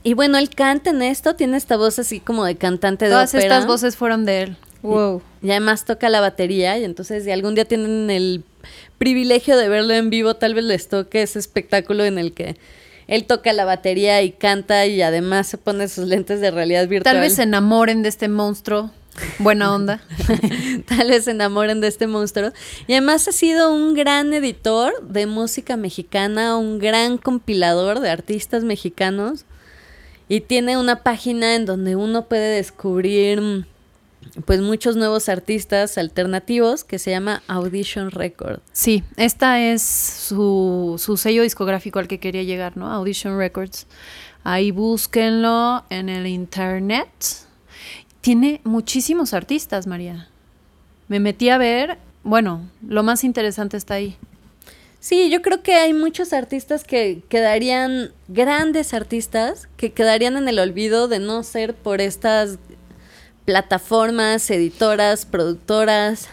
[0.03, 3.27] Y bueno, él canta en esto, tiene esta voz así como de cantante de ópera.
[3.27, 4.57] Todas estas voces fueron de él.
[4.83, 5.23] Wow.
[5.43, 8.45] Y, además toca la batería y entonces si algún día tienen el
[8.99, 12.57] privilegio de verlo en vivo, tal vez les toque ese espectáculo en el que
[13.09, 17.15] él toca la batería y canta y además se pone sus lentes de realidad virtual.
[17.15, 18.91] Tal vez se enamoren de este monstruo.
[19.39, 20.01] Buena onda.
[20.89, 22.53] Tal vez se enamoren de este monstruo.
[22.87, 28.65] Y además ha sido un gran editor de música mexicana, un gran compilador de artistas
[28.65, 29.45] mexicanos.
[30.29, 33.67] Y tiene una página en donde uno puede descubrir
[34.45, 38.61] pues muchos nuevos artistas alternativos que se llama Audition Record.
[38.73, 42.91] Sí, esta es su, su sello discográfico al que quería llegar, ¿no?
[42.91, 43.87] Audition Records.
[44.45, 47.09] Ahí búsquenlo en el internet.
[48.21, 50.29] Tiene muchísimos artistas, María.
[51.09, 54.17] Me metí a ver, bueno, lo más interesante está ahí.
[55.03, 60.61] Sí, yo creo que hay muchos artistas que quedarían, grandes artistas, que quedarían en el
[60.61, 62.61] olvido de no ser por estas
[63.45, 66.29] plataformas, editoras, productoras,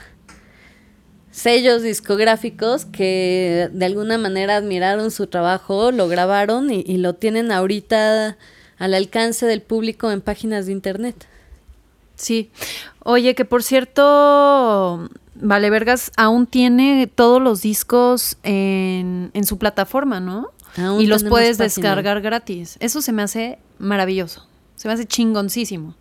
[1.31, 7.51] sellos discográficos que de alguna manera admiraron su trabajo, lo grabaron y, y, lo tienen
[7.51, 8.37] ahorita
[8.77, 11.27] al alcance del público en páginas de internet.
[12.15, 12.51] Sí.
[13.03, 20.19] Oye, que por cierto, Vale Vergas aún tiene todos los discos en, en su plataforma,
[20.19, 20.51] ¿no?
[20.99, 22.77] y los puedes descargar gratis.
[22.79, 24.47] Eso se me hace maravilloso.
[24.75, 25.95] Se me hace chingoncísimo.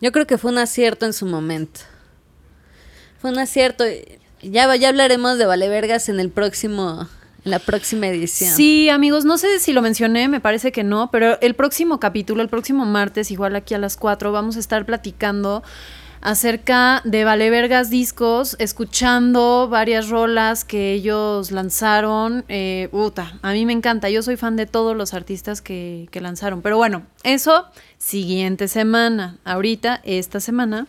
[0.00, 1.80] Yo creo que fue un acierto en su momento.
[3.20, 3.84] Fue un acierto.
[4.42, 7.06] Ya, ya hablaremos de Vale Vergas en el próximo
[7.44, 8.54] en la próxima edición.
[8.54, 12.42] Sí, amigos, no sé si lo mencioné, me parece que no, pero el próximo capítulo,
[12.42, 15.62] el próximo martes, igual aquí a las 4, vamos a estar platicando
[16.20, 22.44] acerca de Vale Vergas Discos, escuchando varias rolas que ellos lanzaron.
[22.48, 22.88] Eh,
[23.42, 26.62] a mí me encanta, yo soy fan de todos los artistas que, que lanzaron.
[26.62, 27.66] Pero bueno, eso
[27.98, 29.38] siguiente semana.
[29.44, 30.86] Ahorita, esta semana.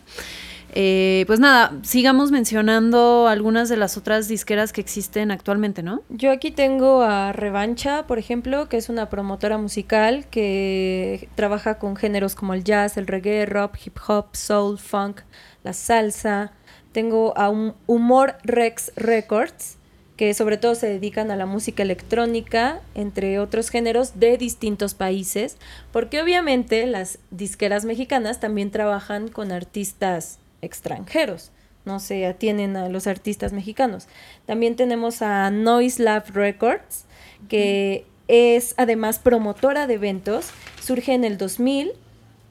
[0.74, 6.02] Eh, pues nada, sigamos mencionando algunas de las otras disqueras que existen actualmente, ¿no?
[6.08, 11.94] Yo aquí tengo a Revancha, por ejemplo, que es una promotora musical que trabaja con
[11.96, 15.20] géneros como el jazz, el reggae, rock, hip hop, soul, funk,
[15.62, 16.52] la salsa.
[16.92, 19.76] Tengo a un Humor Rex Records,
[20.16, 25.58] que sobre todo se dedican a la música electrónica, entre otros géneros de distintos países,
[25.90, 31.50] porque obviamente las disqueras mexicanas también trabajan con artistas extranjeros,
[31.84, 34.06] no se atienen a los artistas mexicanos.
[34.46, 37.04] También tenemos a Noise Lab Records,
[37.48, 40.50] que es además promotora de eventos,
[40.80, 41.92] surge en el 2000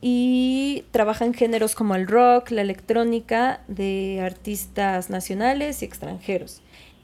[0.02, 6.62] y trabaja en géneros como el rock, la electrónica de artistas nacionales y extranjeros.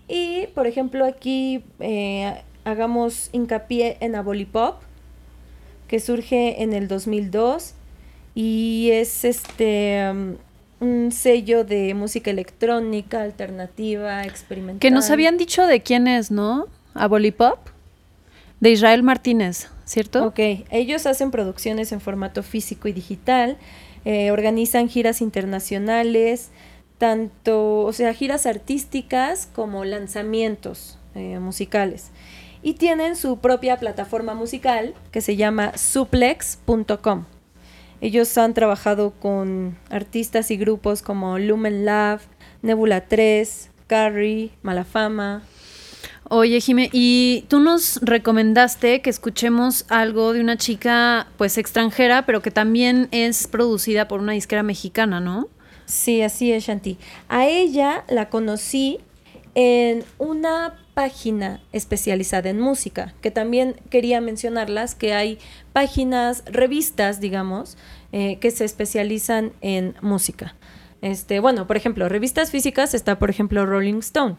[0.07, 4.81] Y, por ejemplo, aquí eh, hagamos hincapié en Abolipop,
[5.87, 7.73] que surge en el 2002
[8.35, 10.37] y es este
[10.79, 14.79] un sello de música electrónica, alternativa, experimental.
[14.79, 16.67] Que nos habían dicho de quién es, ¿no?
[16.93, 17.59] Abolipop,
[18.59, 20.25] de Israel Martínez, ¿cierto?
[20.25, 23.57] Ok, ellos hacen producciones en formato físico y digital,
[24.05, 26.49] eh, organizan giras internacionales,
[26.97, 32.11] tanto, o sea, giras artísticas como lanzamientos eh, musicales.
[32.63, 37.25] Y tienen su propia plataforma musical que se llama suplex.com.
[37.99, 42.21] Ellos han trabajado con artistas y grupos como Lumen Love,
[42.61, 45.43] Nebula 3, Carrie, Malafama.
[46.29, 52.41] Oye, Jime, y tú nos recomendaste que escuchemos algo de una chica pues extranjera, pero
[52.41, 55.47] que también es producida por una disquera mexicana, ¿no?
[55.85, 56.97] Sí, así es, Shanti.
[57.29, 58.99] A ella la conocí
[59.55, 65.37] en una página especializada en música, que también quería mencionarlas, que hay
[65.71, 67.77] páginas, revistas, digamos,
[68.11, 70.55] eh, que se especializan en música.
[71.03, 74.37] Este, bueno, por ejemplo, revistas físicas está, por ejemplo, Rolling Stone,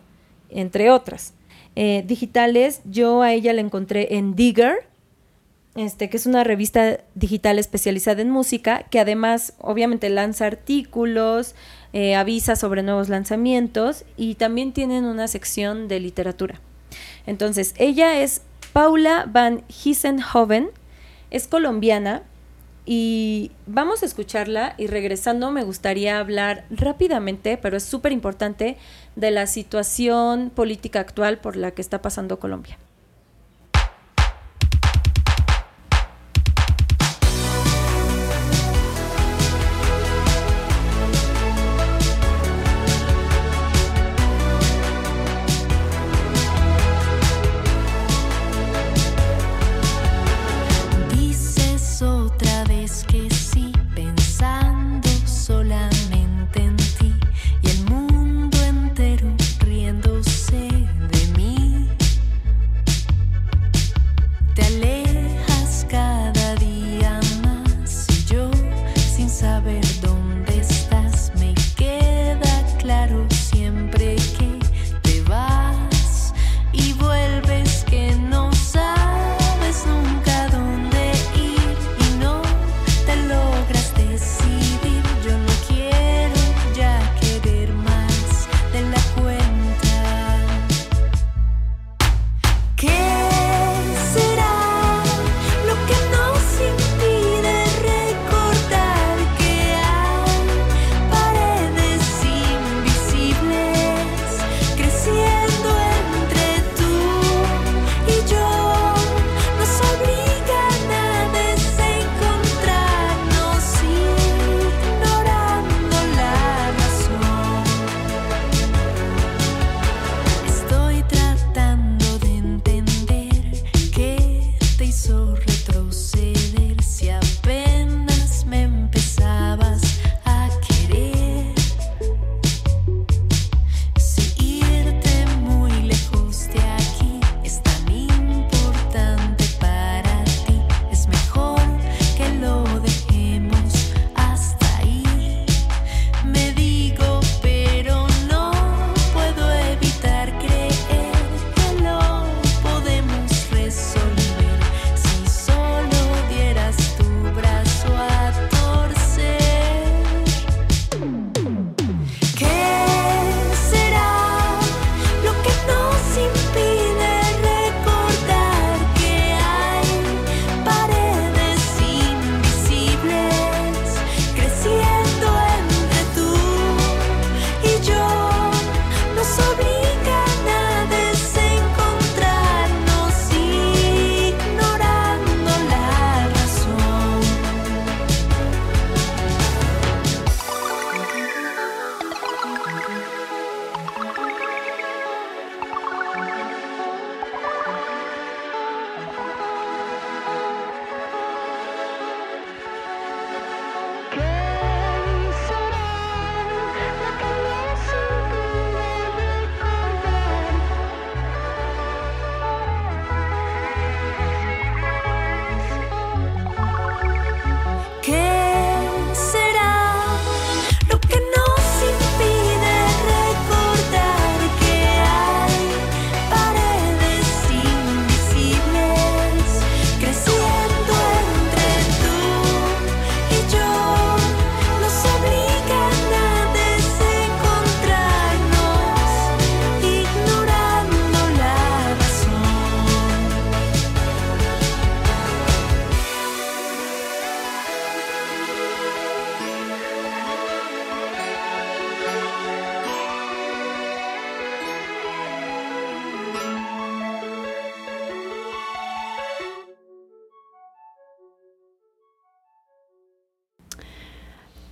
[0.51, 1.33] entre otras.
[1.77, 4.89] Eh, digitales, yo a ella la encontré en Digger,
[5.77, 11.55] este, que es una revista digital especializada en música, que además obviamente lanza artículos,
[11.93, 16.61] eh, avisa sobre nuevos lanzamientos y también tienen una sección de literatura.
[17.27, 20.71] Entonces, ella es Paula Van Gissenhoven,
[21.31, 22.23] es colombiana
[22.85, 28.79] y vamos a escucharla y regresando me gustaría hablar rápidamente, pero es súper importante,
[29.15, 32.79] de la situación política actual por la que está pasando Colombia.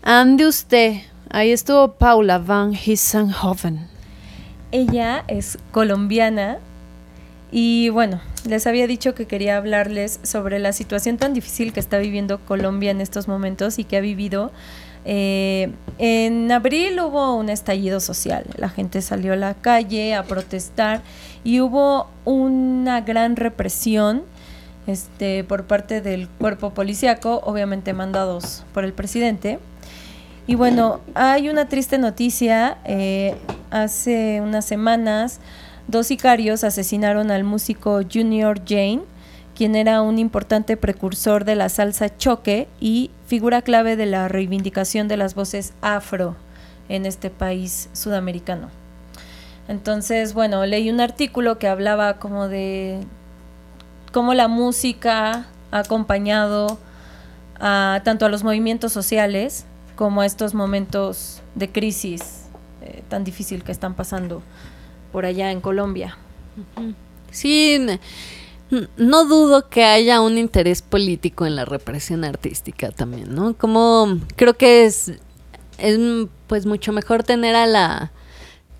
[0.09, 0.99] Ande usted.
[1.31, 3.89] Ahí estuvo Paula Van Hissenhoven.
[4.71, 6.59] Ella es colombiana
[7.51, 11.99] y bueno, les había dicho que quería hablarles sobre la situación tan difícil que está
[11.99, 14.53] viviendo Colombia en estos momentos y que ha vivido.
[15.05, 21.03] Eh, en abril hubo un estallido social, la gente salió a la calle a protestar
[21.43, 24.23] y hubo una gran represión
[24.87, 29.59] este, por parte del cuerpo policíaco, obviamente mandados por el presidente.
[30.47, 32.79] Y bueno, hay una triste noticia.
[32.85, 33.35] Eh,
[33.71, 35.41] hace unas semanas,
[35.89, 39.03] dos sicarios asesinaron al músico Junior Jane,
[39.57, 45.09] quien era un importante precursor de la salsa choque y figura clave de la reivindicación
[45.09, 46.37] de las voces afro
[46.89, 48.69] en este país sudamericano.
[49.67, 53.01] Entonces, bueno, leí un artículo que hablaba como de
[54.13, 56.79] cómo la música ha acompañado
[57.59, 59.67] a tanto a los movimientos sociales
[59.97, 62.43] como estos momentos de crisis
[62.83, 64.43] eh, tan difícil que están pasando
[65.11, 66.17] por allá en Colombia.
[67.31, 67.79] Sí,
[68.97, 73.55] no dudo que haya un interés político en la represión artística también, ¿no?
[73.57, 75.13] Como creo que es,
[75.79, 75.99] es
[76.47, 78.13] pues mucho mejor tener a la...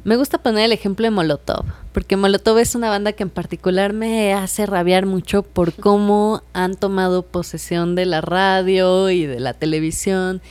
[0.05, 3.93] Me gusta poner el ejemplo de Molotov, porque Molotov es una banda que en particular
[3.93, 9.53] me hace rabiar mucho por cómo han tomado posesión de la radio y de la
[9.55, 10.43] televisión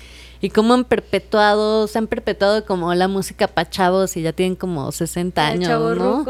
[0.46, 4.56] y cómo han perpetuado, se han perpetuado como la música para chavos y ya tienen
[4.56, 6.24] como 60 años, ¿no?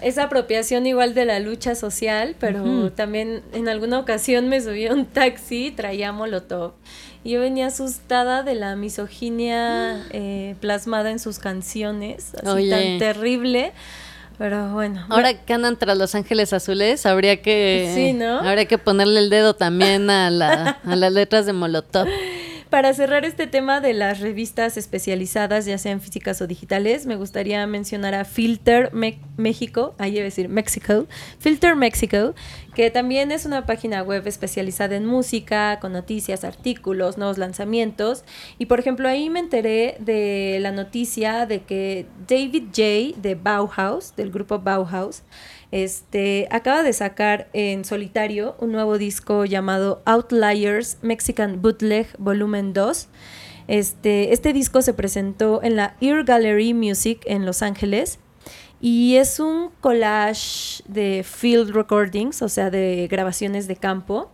[0.00, 4.92] Esa apropiación igual de la lucha social, pero también en alguna ocasión me subí a
[4.92, 6.74] un taxi, traía molotov.
[7.24, 13.72] Y yo venía asustada de la misoginia eh, plasmada en sus canciones, así tan terrible.
[14.38, 15.06] Pero bueno.
[15.08, 17.92] Ahora que andan tras Los Ángeles Azules, habría que.
[17.94, 18.40] Sí, ¿no?
[18.40, 22.08] Habría que ponerle el dedo también a, la, a las letras de Molotov.
[22.72, 27.66] Para cerrar este tema de las revistas especializadas, ya sean físicas o digitales, me gustaría
[27.66, 28.90] mencionar a Filter
[29.36, 31.06] México, ahí iba a decir México,
[31.38, 32.34] Filter México,
[32.74, 38.24] que también es una página web especializada en música, con noticias, artículos, nuevos lanzamientos.
[38.58, 43.20] Y por ejemplo, ahí me enteré de la noticia de que David J.
[43.20, 45.24] de Bauhaus, del grupo Bauhaus,
[45.72, 53.08] este, acaba de sacar en solitario un nuevo disco llamado Outliers Mexican Bootleg Volumen 2.
[53.68, 58.18] Este, este disco se presentó en la Ear Gallery Music en Los Ángeles
[58.82, 64.30] y es un collage de field recordings, o sea, de grabaciones de campo.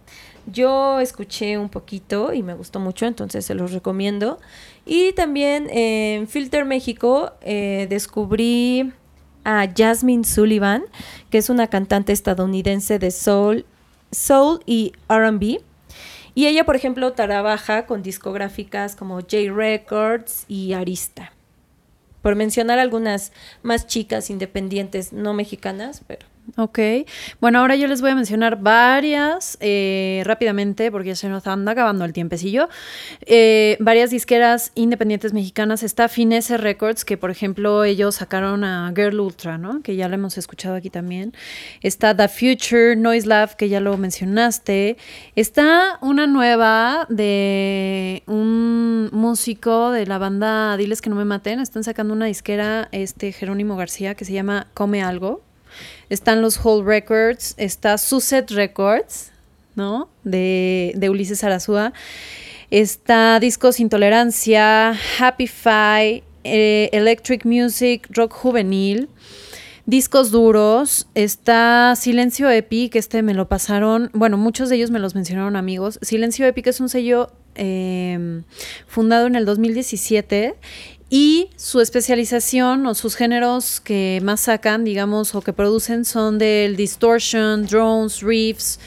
[0.51, 4.41] Yo escuché un poquito y me gustó mucho, entonces se los recomiendo.
[4.87, 8.93] Y también en Filter México eh, descubrí
[9.49, 10.85] a Jasmine Sullivan,
[11.31, 13.65] que es una cantante estadounidense de soul,
[14.11, 15.63] soul y RB.
[16.35, 21.33] Y ella, por ejemplo, trabaja con discográficas como J Records y Arista.
[22.21, 23.33] Por mencionar algunas
[23.63, 26.27] más chicas independientes, no mexicanas, pero
[26.57, 26.79] Ok,
[27.41, 31.73] bueno, ahora yo les voy a mencionar varias eh, rápidamente porque ya se nos anda
[31.73, 32.69] acabando el tiempecillo.
[33.27, 35.83] Eh, varias disqueras independientes mexicanas.
[35.83, 39.83] Está Finesse Records, que por ejemplo ellos sacaron a Girl Ultra, ¿no?
[39.83, 41.35] Que ya lo hemos escuchado aquí también.
[41.83, 44.97] Está The Future, Noise Lab, que ya lo mencionaste.
[45.37, 51.61] Está una nueva de un músico de la banda Diles que no me maten.
[51.61, 55.48] Están sacando una disquera, este Jerónimo García, que se llama Come Algo
[56.09, 59.33] están los Whole Records, está Suset Records,
[59.75, 60.09] ¿no?
[60.25, 61.93] De, de Ulises Arazúa.
[62.71, 69.09] Está Discos Intolerancia, Happy Fi, eh, Electric Music, Rock Juvenil.
[69.87, 74.99] Discos duros, está Silencio Epi, que este me lo pasaron, bueno, muchos de ellos me
[74.99, 75.99] los mencionaron amigos.
[76.03, 78.45] Silencio Epi, que es un sello em,
[78.87, 80.57] fundado en el 2017
[81.11, 86.77] y su especialización o sus géneros que más sacan, digamos, o que producen son del
[86.77, 88.79] distortion, drones, riffs,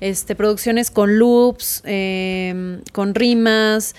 [0.00, 3.94] este, producciones con loops, em, con rimas,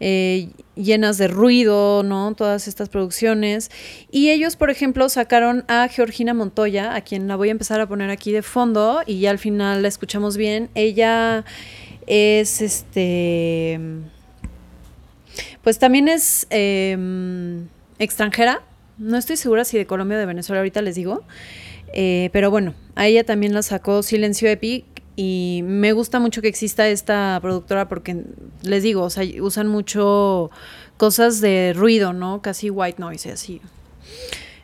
[0.00, 2.34] eh, llenas de ruido, ¿no?
[2.34, 3.70] Todas estas producciones.
[4.10, 7.86] Y ellos, por ejemplo, sacaron a Georgina Montoya, a quien la voy a empezar a
[7.86, 10.70] poner aquí de fondo y ya al final la escuchamos bien.
[10.74, 11.44] Ella
[12.06, 13.78] es este
[15.62, 18.62] pues también es em, extranjera.
[18.98, 21.22] No estoy segura si de Colombia o de Venezuela, ahorita les digo.
[21.92, 24.84] Eh, pero bueno, a ella también la sacó Silencio Epic
[25.16, 28.24] y me gusta mucho que exista esta productora porque
[28.62, 30.50] les digo, o sea, usan mucho
[30.96, 32.42] cosas de ruido, ¿no?
[32.42, 33.60] Casi white noise, así.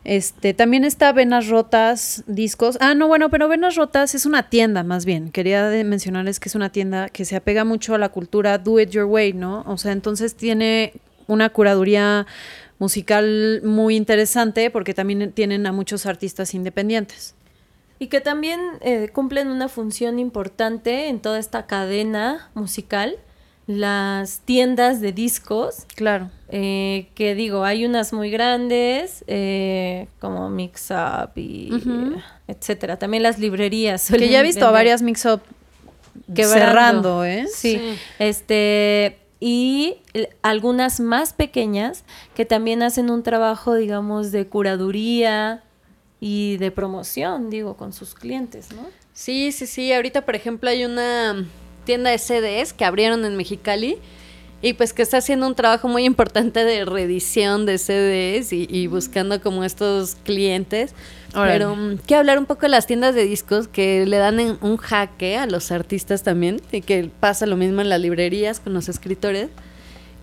[0.07, 2.79] Este, también está Venas Rotas, discos.
[2.81, 5.33] Ah, no, bueno, pero Venas Rotas es una tienda, más bien.
[5.33, 8.91] Quería mencionarles que es una tienda que se apega mucho a la cultura do it
[8.91, 9.65] your way, ¿no?
[9.67, 10.93] O sea, entonces tiene
[11.27, 12.25] una curaduría
[12.79, 17.35] musical muy interesante porque también tienen a muchos artistas independientes.
[17.99, 23.17] Y que también eh, cumplen una función importante en toda esta cadena musical
[23.67, 25.87] las tiendas de discos.
[25.95, 26.31] Claro.
[26.49, 31.71] Eh, que digo, hay unas muy grandes, eh, como Mix Up y
[32.47, 32.99] etcétera.
[32.99, 34.09] También las librerías.
[34.11, 35.43] Que ya he visto a varias Mix Up
[36.35, 37.47] cerrando, ¿eh?
[37.53, 37.81] Sí.
[38.19, 39.19] Este.
[39.39, 39.97] Y
[40.41, 42.05] algunas más pequeñas
[42.35, 45.63] que también hacen un trabajo, digamos, de curaduría
[46.21, 48.87] y de promoción, digo, con sus clientes, ¿no?
[49.13, 49.93] Sí, sí, sí.
[49.93, 51.47] Ahorita, por ejemplo, hay una
[51.87, 53.97] tienda de CDs que abrieron en Mexicali
[54.63, 59.41] y pues que está haciendo un trabajo muy importante de reedición de CDs y, buscando
[59.41, 60.95] como estos clientes.
[61.33, 64.59] Pero um, quiero hablar un poco de las tiendas de discos que le dan en
[64.63, 68.73] un jaque a los artistas también, y que pasa lo mismo en las librerías con
[68.73, 69.51] los escritores,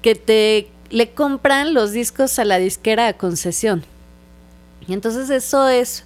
[0.01, 3.83] que te le compran los discos a la disquera a concesión.
[4.87, 6.03] Y entonces eso es,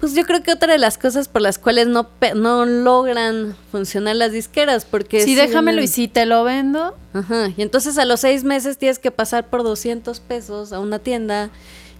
[0.00, 4.16] pues yo creo que otra de las cosas por las cuales no, no logran funcionar
[4.16, 5.22] las disqueras, porque...
[5.22, 6.96] Sí, déjamelo y si te lo vendo.
[7.12, 10.98] Ajá, y entonces a los seis meses tienes que pasar por 200 pesos a una
[10.98, 11.50] tienda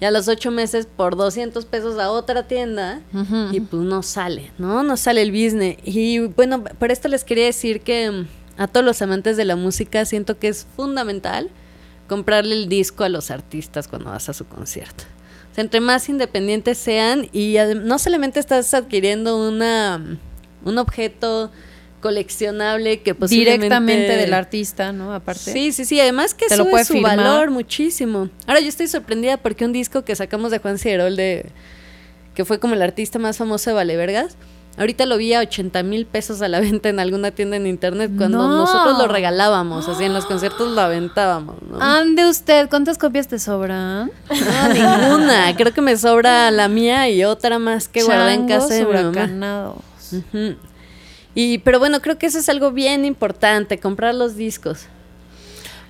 [0.01, 3.03] y a los ocho meses por 200 pesos a otra tienda
[3.53, 4.82] y pues no sale, ¿no?
[4.82, 5.76] No sale el business.
[5.84, 8.26] Y bueno, por esto les quería decir que mm,
[8.57, 11.51] a todos los amantes de la música siento que es fundamental
[12.09, 15.05] comprarle el disco a los artistas cuando vas a su concierto.
[15.51, 20.18] O sea, entre más independientes sean y no solamente estás adquiriendo una,
[20.64, 21.51] un objeto
[22.01, 23.64] coleccionable que posiblemente...
[23.66, 25.12] Directamente del artista, ¿no?
[25.12, 25.53] Aparte.
[25.53, 26.01] Sí, sí, sí.
[26.01, 28.30] Además que sube su valor muchísimo.
[28.46, 31.46] Ahora yo estoy sorprendida porque un disco que sacamos de Juan Cierol de...
[32.34, 34.36] que fue como el artista más famoso de Valevergas,
[34.76, 38.10] ahorita lo vi a 80 mil pesos a la venta en alguna tienda en internet
[38.16, 41.80] cuando nosotros lo regalábamos, así en los conciertos lo aventábamos, ¿no?
[41.80, 44.10] Ande usted, ¿cuántas copias te sobran?
[44.28, 45.54] No, ninguna.
[45.56, 48.92] Creo que me sobra la mía y otra más que guardé en casa de mi
[48.92, 49.74] mamá.
[51.34, 54.86] Y, pero bueno, creo que eso es algo bien importante, comprar los discos.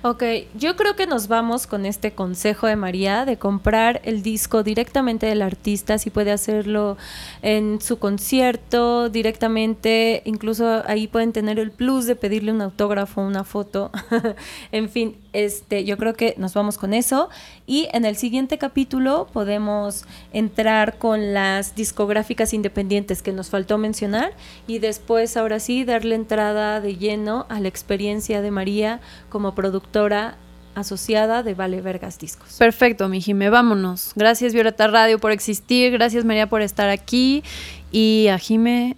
[0.03, 0.23] Ok,
[0.55, 5.27] yo creo que nos vamos con este consejo de María de comprar el disco directamente
[5.27, 6.97] del artista, si puede hacerlo
[7.43, 13.43] en su concierto directamente, incluso ahí pueden tener el plus de pedirle un autógrafo, una
[13.43, 13.91] foto,
[14.71, 17.29] en fin, este, yo creo que nos vamos con eso
[17.65, 24.33] y en el siguiente capítulo podemos entrar con las discográficas independientes que nos faltó mencionar
[24.67, 30.37] y después ahora sí darle entrada de lleno a la experiencia de María como productora
[30.75, 32.55] asociada de Vale Vergas Discos.
[32.57, 34.11] Perfecto, mi Jime, vámonos.
[34.15, 37.43] Gracias Violeta Radio por existir, gracias María por estar aquí
[37.91, 38.97] y a Jime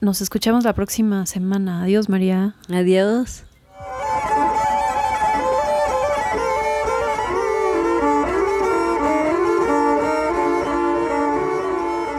[0.00, 1.82] nos escuchamos la próxima semana.
[1.82, 2.54] Adiós María.
[2.68, 3.44] Adiós.